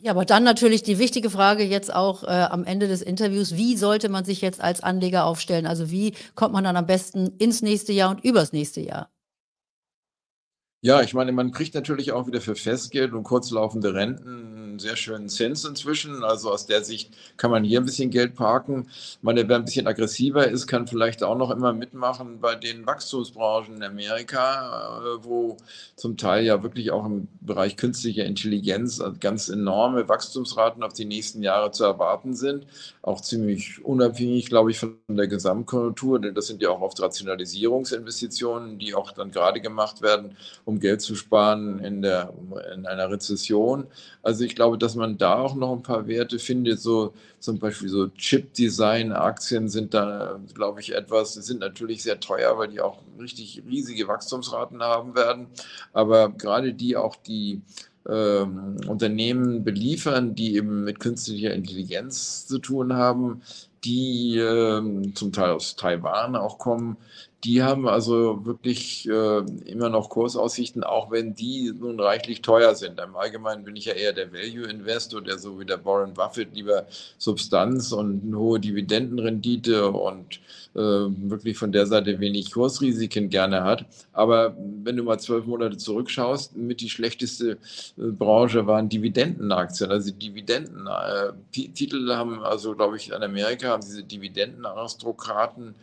Ja, 0.00 0.10
aber 0.10 0.26
dann 0.26 0.44
natürlich 0.44 0.82
die 0.82 0.98
wichtige 0.98 1.30
Frage 1.30 1.64
jetzt 1.64 1.94
auch 1.94 2.24
äh, 2.24 2.26
am 2.26 2.64
Ende 2.64 2.88
des 2.88 3.00
Interviews, 3.00 3.56
wie 3.56 3.76
sollte 3.76 4.10
man 4.10 4.26
sich 4.26 4.42
jetzt 4.42 4.60
als 4.60 4.82
Anleger 4.82 5.24
aufstellen? 5.24 5.64
Also 5.64 5.90
wie 5.90 6.12
kommt 6.34 6.52
man 6.52 6.64
dann 6.64 6.76
am 6.76 6.86
besten 6.86 7.32
ins 7.38 7.62
nächste 7.62 7.94
Jahr 7.94 8.10
und 8.10 8.22
übers 8.22 8.52
nächste 8.52 8.82
Jahr? 8.82 9.13
Ja, 10.86 11.00
ich 11.00 11.14
meine, 11.14 11.32
man 11.32 11.50
kriegt 11.50 11.74
natürlich 11.74 12.12
auch 12.12 12.26
wieder 12.26 12.42
für 12.42 12.54
Festgeld 12.54 13.14
und 13.14 13.22
kurzlaufende 13.22 13.94
Renten 13.94 14.64
einen 14.74 14.78
sehr 14.78 14.96
schönen 14.96 15.30
Zins 15.30 15.64
inzwischen. 15.64 16.22
Also 16.22 16.50
aus 16.50 16.66
der 16.66 16.84
Sicht 16.84 17.16
kann 17.38 17.50
man 17.50 17.64
hier 17.64 17.80
ein 17.80 17.86
bisschen 17.86 18.10
Geld 18.10 18.34
parken. 18.34 18.88
Meine, 19.22 19.48
wer 19.48 19.56
ein 19.56 19.64
bisschen 19.64 19.86
aggressiver 19.86 20.46
ist, 20.46 20.66
kann 20.66 20.86
vielleicht 20.86 21.22
auch 21.22 21.38
noch 21.38 21.50
immer 21.50 21.72
mitmachen 21.72 22.38
bei 22.38 22.54
den 22.54 22.84
Wachstumsbranchen 22.86 23.76
in 23.76 23.82
Amerika, 23.82 25.00
äh, 25.00 25.24
wo 25.24 25.56
zum 25.96 26.18
Teil 26.18 26.44
ja 26.44 26.62
wirklich 26.62 26.90
auch 26.90 27.06
im 27.06 27.28
Bereich 27.40 27.78
künstlicher 27.78 28.26
Intelligenz 28.26 29.02
ganz 29.20 29.48
enorme 29.48 30.06
Wachstumsraten 30.08 30.82
auf 30.82 30.92
die 30.92 31.06
nächsten 31.06 31.42
Jahre 31.42 31.70
zu 31.70 31.84
erwarten 31.84 32.34
sind. 32.34 32.66
Auch 33.00 33.22
ziemlich 33.22 33.82
unabhängig, 33.84 34.50
glaube 34.50 34.70
ich, 34.70 34.78
von 34.78 34.98
der 35.08 35.28
Gesamtkonjunktur, 35.28 36.20
denn 36.20 36.34
das 36.34 36.46
sind 36.48 36.60
ja 36.60 36.68
auch 36.70 36.80
oft 36.82 37.00
Rationalisierungsinvestitionen, 37.00 38.78
die 38.78 38.94
auch 38.94 39.12
dann 39.12 39.30
gerade 39.30 39.60
gemacht 39.62 40.02
werden, 40.02 40.36
um 40.64 40.73
Geld 40.80 41.00
zu 41.00 41.14
sparen 41.14 41.78
in, 41.78 42.02
der, 42.02 42.32
in 42.74 42.86
einer 42.86 43.10
Rezession. 43.10 43.86
Also 44.22 44.44
ich 44.44 44.54
glaube, 44.54 44.78
dass 44.78 44.94
man 44.94 45.18
da 45.18 45.38
auch 45.38 45.54
noch 45.54 45.72
ein 45.72 45.82
paar 45.82 46.06
Werte 46.06 46.38
findet, 46.38 46.80
so 46.80 47.12
zum 47.40 47.58
Beispiel 47.58 47.88
so 47.88 48.08
Chip-Design-Aktien 48.08 49.68
sind 49.68 49.94
da, 49.94 50.40
glaube 50.54 50.80
ich, 50.80 50.94
etwas, 50.94 51.34
sind 51.34 51.60
natürlich 51.60 52.02
sehr 52.02 52.20
teuer, 52.20 52.58
weil 52.58 52.68
die 52.68 52.80
auch 52.80 53.00
richtig 53.20 53.62
riesige 53.68 54.08
Wachstumsraten 54.08 54.82
haben 54.82 55.14
werden. 55.14 55.46
Aber 55.92 56.30
gerade 56.30 56.72
die 56.72 56.96
auch 56.96 57.16
die 57.16 57.62
ähm, 58.08 58.76
Unternehmen 58.86 59.64
beliefern, 59.64 60.34
die 60.34 60.56
eben 60.56 60.84
mit 60.84 61.00
künstlicher 61.00 61.54
Intelligenz 61.54 62.46
zu 62.46 62.58
tun 62.58 62.94
haben, 62.94 63.42
die 63.84 64.38
ähm, 64.38 65.14
zum 65.14 65.32
Teil 65.32 65.50
aus 65.50 65.76
Taiwan 65.76 66.36
auch 66.36 66.58
kommen, 66.58 66.96
die 67.44 67.62
haben 67.62 67.86
also 67.86 68.44
wirklich 68.46 69.06
äh, 69.08 69.38
immer 69.66 69.90
noch 69.90 70.08
Kursaussichten, 70.08 70.82
auch 70.82 71.10
wenn 71.10 71.34
die 71.34 71.72
nun 71.78 72.00
reichlich 72.00 72.40
teuer 72.40 72.74
sind. 72.74 72.98
Im 72.98 73.16
Allgemeinen 73.16 73.64
bin 73.64 73.76
ich 73.76 73.84
ja 73.84 73.92
eher 73.92 74.14
der 74.14 74.32
Value-Investor, 74.32 75.20
der 75.20 75.38
so 75.38 75.60
wie 75.60 75.66
der 75.66 75.84
Warren 75.84 76.14
Buffett 76.14 76.54
lieber 76.54 76.86
Substanz 77.18 77.92
und 77.92 78.22
eine 78.24 78.38
hohe 78.38 78.60
Dividendenrendite 78.60 79.90
und 79.90 80.40
äh, 80.74 80.80
wirklich 80.80 81.58
von 81.58 81.70
der 81.70 81.86
Seite 81.86 82.18
wenig 82.18 82.50
Kursrisiken 82.50 83.28
gerne 83.28 83.62
hat. 83.62 83.84
Aber 84.12 84.56
wenn 84.82 84.96
du 84.96 85.02
mal 85.02 85.18
zwölf 85.18 85.44
Monate 85.44 85.76
zurückschaust, 85.76 86.56
mit 86.56 86.80
die 86.80 86.88
schlechteste 86.88 87.52
äh, 87.52 87.56
Branche 87.96 88.66
waren 88.66 88.88
Dividendenaktien. 88.88 89.90
Also 89.90 90.12
Dividendentitel 90.12 92.10
äh, 92.10 92.14
haben 92.14 92.42
also, 92.42 92.74
glaube 92.74 92.96
ich, 92.96 93.10
in 93.10 93.22
Amerika 93.22 93.68
haben 93.68 93.82
diese 93.84 94.02
Dividendenaristokraten 94.02 95.74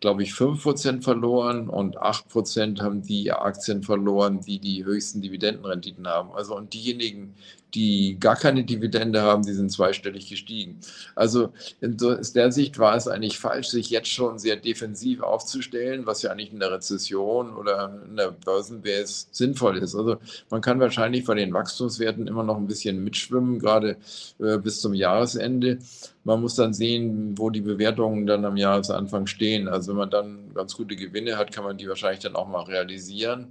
glaube 0.00 0.22
ich, 0.22 0.32
5% 0.32 1.02
verloren 1.02 1.68
und 1.68 1.98
8% 1.98 2.80
haben 2.80 3.02
die 3.02 3.30
Aktien 3.30 3.82
verloren, 3.82 4.40
die 4.40 4.58
die 4.58 4.84
höchsten 4.84 5.20
Dividendenrenditen 5.20 6.08
haben. 6.08 6.32
Also 6.32 6.56
und 6.56 6.72
diejenigen, 6.72 7.34
die 7.74 8.18
gar 8.18 8.36
keine 8.36 8.64
Dividende 8.64 9.22
haben, 9.22 9.44
die 9.44 9.52
sind 9.52 9.70
zweistellig 9.70 10.28
gestiegen. 10.28 10.80
Also 11.14 11.52
in 11.80 11.96
der 11.96 12.52
Sicht 12.52 12.78
war 12.78 12.96
es 12.96 13.08
eigentlich 13.08 13.38
falsch, 13.38 13.68
sich 13.68 13.90
jetzt 13.90 14.08
schon 14.08 14.38
sehr 14.38 14.56
defensiv 14.56 15.22
aufzustellen, 15.22 16.06
was 16.06 16.22
ja 16.22 16.30
eigentlich 16.30 16.52
in 16.52 16.60
der 16.60 16.72
Rezession 16.72 17.54
oder 17.54 18.02
in 18.08 18.16
der 18.16 18.32
Börsenbase 18.32 19.26
sinnvoll 19.30 19.78
ist. 19.78 19.94
Also 19.94 20.16
man 20.50 20.60
kann 20.60 20.80
wahrscheinlich 20.80 21.24
bei 21.24 21.34
den 21.34 21.52
Wachstumswerten 21.52 22.26
immer 22.26 22.42
noch 22.42 22.56
ein 22.56 22.66
bisschen 22.66 23.02
mitschwimmen, 23.02 23.58
gerade 23.58 23.96
äh, 24.38 24.58
bis 24.58 24.80
zum 24.80 24.94
Jahresende. 24.94 25.78
Man 26.24 26.40
muss 26.40 26.54
dann 26.54 26.74
sehen, 26.74 27.38
wo 27.38 27.50
die 27.50 27.62
Bewertungen 27.62 28.26
dann 28.26 28.44
am 28.44 28.56
Jahresanfang 28.56 29.26
stehen. 29.26 29.68
Also 29.68 29.92
wenn 29.92 29.98
man 29.98 30.10
dann 30.10 30.54
ganz 30.54 30.76
gute 30.76 30.96
Gewinne 30.96 31.38
hat, 31.38 31.52
kann 31.52 31.64
man 31.64 31.78
die 31.78 31.88
wahrscheinlich 31.88 32.20
dann 32.20 32.36
auch 32.36 32.48
mal 32.48 32.62
realisieren. 32.62 33.48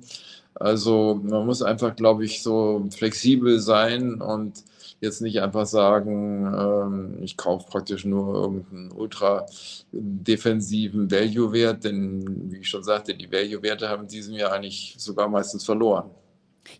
Also 0.55 1.19
man 1.23 1.45
muss 1.45 1.61
einfach, 1.61 1.95
glaube 1.95 2.25
ich, 2.25 2.43
so 2.43 2.85
flexibel 2.91 3.59
sein 3.59 4.21
und 4.21 4.63
jetzt 5.01 5.21
nicht 5.21 5.41
einfach 5.41 5.65
sagen, 5.65 6.45
ähm, 6.45 7.17
ich 7.23 7.37
kaufe 7.37 7.69
praktisch 7.69 8.05
nur 8.05 8.33
irgendeinen 8.35 8.91
ultra 8.91 9.45
defensiven 9.91 11.09
Value-Wert, 11.09 11.85
denn 11.85 12.51
wie 12.51 12.57
ich 12.57 12.69
schon 12.69 12.83
sagte, 12.83 13.15
die 13.15 13.31
Value-Werte 13.31 13.87
haben 13.87 14.03
in 14.03 14.09
diesem 14.09 14.35
Jahr 14.35 14.51
eigentlich 14.51 14.95
sogar 14.97 15.29
meistens 15.29 15.63
verloren. 15.65 16.09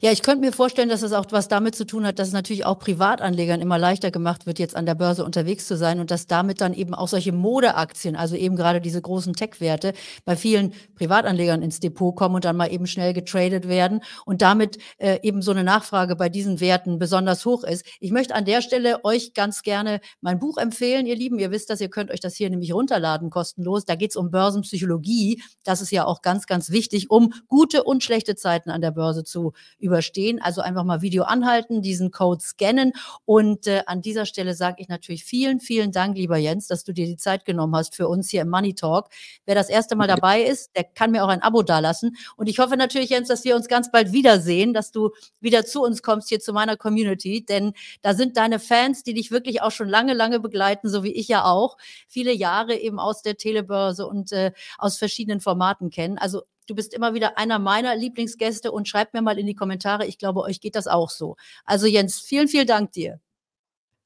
Ja, 0.01 0.11
ich 0.11 0.21
könnte 0.21 0.45
mir 0.45 0.53
vorstellen, 0.53 0.87
dass 0.87 1.01
es 1.01 1.11
auch 1.11 1.25
was 1.31 1.47
damit 1.47 1.75
zu 1.75 1.85
tun 1.85 2.05
hat, 2.05 2.19
dass 2.19 2.29
es 2.29 2.33
natürlich 2.33 2.65
auch 2.65 2.79
Privatanlegern 2.79 3.59
immer 3.59 3.77
leichter 3.77 4.11
gemacht 4.11 4.45
wird, 4.45 4.59
jetzt 4.59 4.75
an 4.75 4.85
der 4.85 4.95
Börse 4.95 5.25
unterwegs 5.25 5.67
zu 5.67 5.75
sein 5.75 5.99
und 5.99 6.11
dass 6.11 6.27
damit 6.27 6.61
dann 6.61 6.73
eben 6.73 6.93
auch 6.93 7.07
solche 7.07 7.31
Modeaktien, 7.31 8.15
also 8.15 8.35
eben 8.35 8.55
gerade 8.55 8.79
diese 8.81 9.01
großen 9.01 9.33
Tech-Werte, 9.33 9.93
bei 10.25 10.35
vielen 10.35 10.73
Privatanlegern 10.95 11.61
ins 11.61 11.79
Depot 11.79 12.15
kommen 12.15 12.35
und 12.35 12.45
dann 12.45 12.55
mal 12.55 12.71
eben 12.71 12.87
schnell 12.87 13.13
getradet 13.13 13.67
werden 13.67 14.01
und 14.25 14.41
damit 14.41 14.77
äh, 14.99 15.19
eben 15.23 15.41
so 15.41 15.51
eine 15.51 15.63
Nachfrage 15.63 16.15
bei 16.15 16.29
diesen 16.29 16.61
Werten 16.61 16.99
besonders 16.99 17.45
hoch 17.45 17.63
ist. 17.63 17.85
Ich 17.99 18.11
möchte 18.11 18.35
an 18.35 18.45
der 18.45 18.61
Stelle 18.61 19.03
euch 19.03 19.33
ganz 19.33 19.63
gerne 19.63 19.99
mein 20.21 20.39
Buch 20.39 20.57
empfehlen, 20.57 21.07
ihr 21.07 21.15
Lieben. 21.15 21.39
Ihr 21.39 21.51
wisst 21.51 21.69
das, 21.69 21.81
ihr 21.81 21.89
könnt 21.89 22.11
euch 22.11 22.21
das 22.21 22.35
hier 22.35 22.49
nämlich 22.49 22.73
runterladen 22.73 23.29
kostenlos. 23.29 23.85
Da 23.85 23.95
geht 23.95 24.11
es 24.11 24.15
um 24.15 24.31
Börsenpsychologie. 24.31 25.41
Das 25.63 25.81
ist 25.81 25.91
ja 25.91 26.05
auch 26.05 26.21
ganz, 26.21 26.45
ganz 26.45 26.69
wichtig, 26.69 27.09
um 27.09 27.33
gute 27.47 27.83
und 27.83 28.03
schlechte 28.03 28.35
Zeiten 28.35 28.69
an 28.69 28.81
der 28.81 28.91
Börse 28.91 29.23
zu 29.23 29.53
überstehen. 29.79 30.41
Also 30.41 30.61
einfach 30.61 30.83
mal 30.83 31.01
Video 31.01 31.23
anhalten, 31.23 31.81
diesen 31.81 32.11
Code 32.11 32.41
scannen. 32.41 32.93
Und 33.25 33.67
äh, 33.67 33.83
an 33.85 34.01
dieser 34.01 34.25
Stelle 34.25 34.53
sage 34.53 34.77
ich 34.79 34.87
natürlich 34.87 35.23
vielen, 35.23 35.59
vielen 35.59 35.91
Dank, 35.91 36.17
lieber 36.17 36.37
Jens, 36.37 36.67
dass 36.67 36.83
du 36.83 36.93
dir 36.93 37.05
die 37.05 37.17
Zeit 37.17 37.45
genommen 37.45 37.75
hast 37.75 37.95
für 37.95 38.07
uns 38.07 38.29
hier 38.29 38.41
im 38.41 38.49
Money 38.49 38.75
Talk. 38.75 39.09
Wer 39.45 39.55
das 39.55 39.69
erste 39.69 39.95
Mal 39.95 40.07
dabei 40.07 40.41
ist, 40.41 40.75
der 40.75 40.83
kann 40.83 41.11
mir 41.11 41.23
auch 41.23 41.29
ein 41.29 41.41
Abo 41.41 41.63
dalassen. 41.63 42.15
Und 42.35 42.47
ich 42.47 42.59
hoffe 42.59 42.77
natürlich, 42.77 43.09
Jens, 43.09 43.27
dass 43.27 43.43
wir 43.43 43.55
uns 43.55 43.67
ganz 43.67 43.91
bald 43.91 44.11
wiedersehen, 44.11 44.73
dass 44.73 44.91
du 44.91 45.11
wieder 45.39 45.65
zu 45.65 45.81
uns 45.81 46.03
kommst 46.03 46.29
hier 46.29 46.39
zu 46.39 46.53
meiner 46.53 46.77
Community, 46.77 47.45
denn 47.45 47.73
da 48.01 48.13
sind 48.13 48.37
deine 48.37 48.59
Fans, 48.59 49.03
die 49.03 49.13
dich 49.13 49.31
wirklich 49.31 49.61
auch 49.61 49.71
schon 49.71 49.89
lange, 49.89 50.13
lange 50.13 50.39
begleiten, 50.39 50.89
so 50.89 51.03
wie 51.03 51.13
ich 51.13 51.27
ja 51.27 51.45
auch, 51.45 51.77
viele 52.07 52.33
Jahre 52.33 52.75
eben 52.75 52.99
aus 52.99 53.21
der 53.21 53.37
Telebörse 53.37 54.07
und 54.07 54.31
äh, 54.31 54.51
aus 54.77 54.97
verschiedenen 54.97 55.39
Formaten 55.39 55.89
kennen. 55.89 56.17
Also 56.17 56.43
Du 56.69 56.75
bist 56.75 56.93
immer 56.93 57.15
wieder 57.15 57.37
einer 57.39 57.57
meiner 57.57 57.95
Lieblingsgäste 57.95 58.71
und 58.71 58.87
schreibt 58.87 59.15
mir 59.15 59.23
mal 59.23 59.39
in 59.39 59.47
die 59.47 59.55
Kommentare. 59.55 60.05
Ich 60.05 60.19
glaube, 60.19 60.41
euch 60.41 60.61
geht 60.61 60.75
das 60.75 60.85
auch 60.85 61.09
so. 61.09 61.35
Also 61.65 61.87
Jens, 61.87 62.19
vielen, 62.19 62.47
vielen 62.47 62.67
Dank 62.67 62.91
dir. 62.91 63.19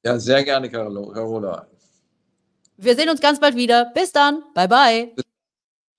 Ja, 0.02 0.18
sehr 0.18 0.42
gerne, 0.44 0.70
Carola. 0.70 1.66
Wir 2.78 2.96
sehen 2.96 3.10
uns 3.10 3.20
ganz 3.20 3.38
bald 3.38 3.54
wieder. 3.54 3.92
Bis 3.94 4.12
dann. 4.12 4.42
Bye, 4.54 4.68
bye. 4.68 5.14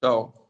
Ciao. 0.02 0.45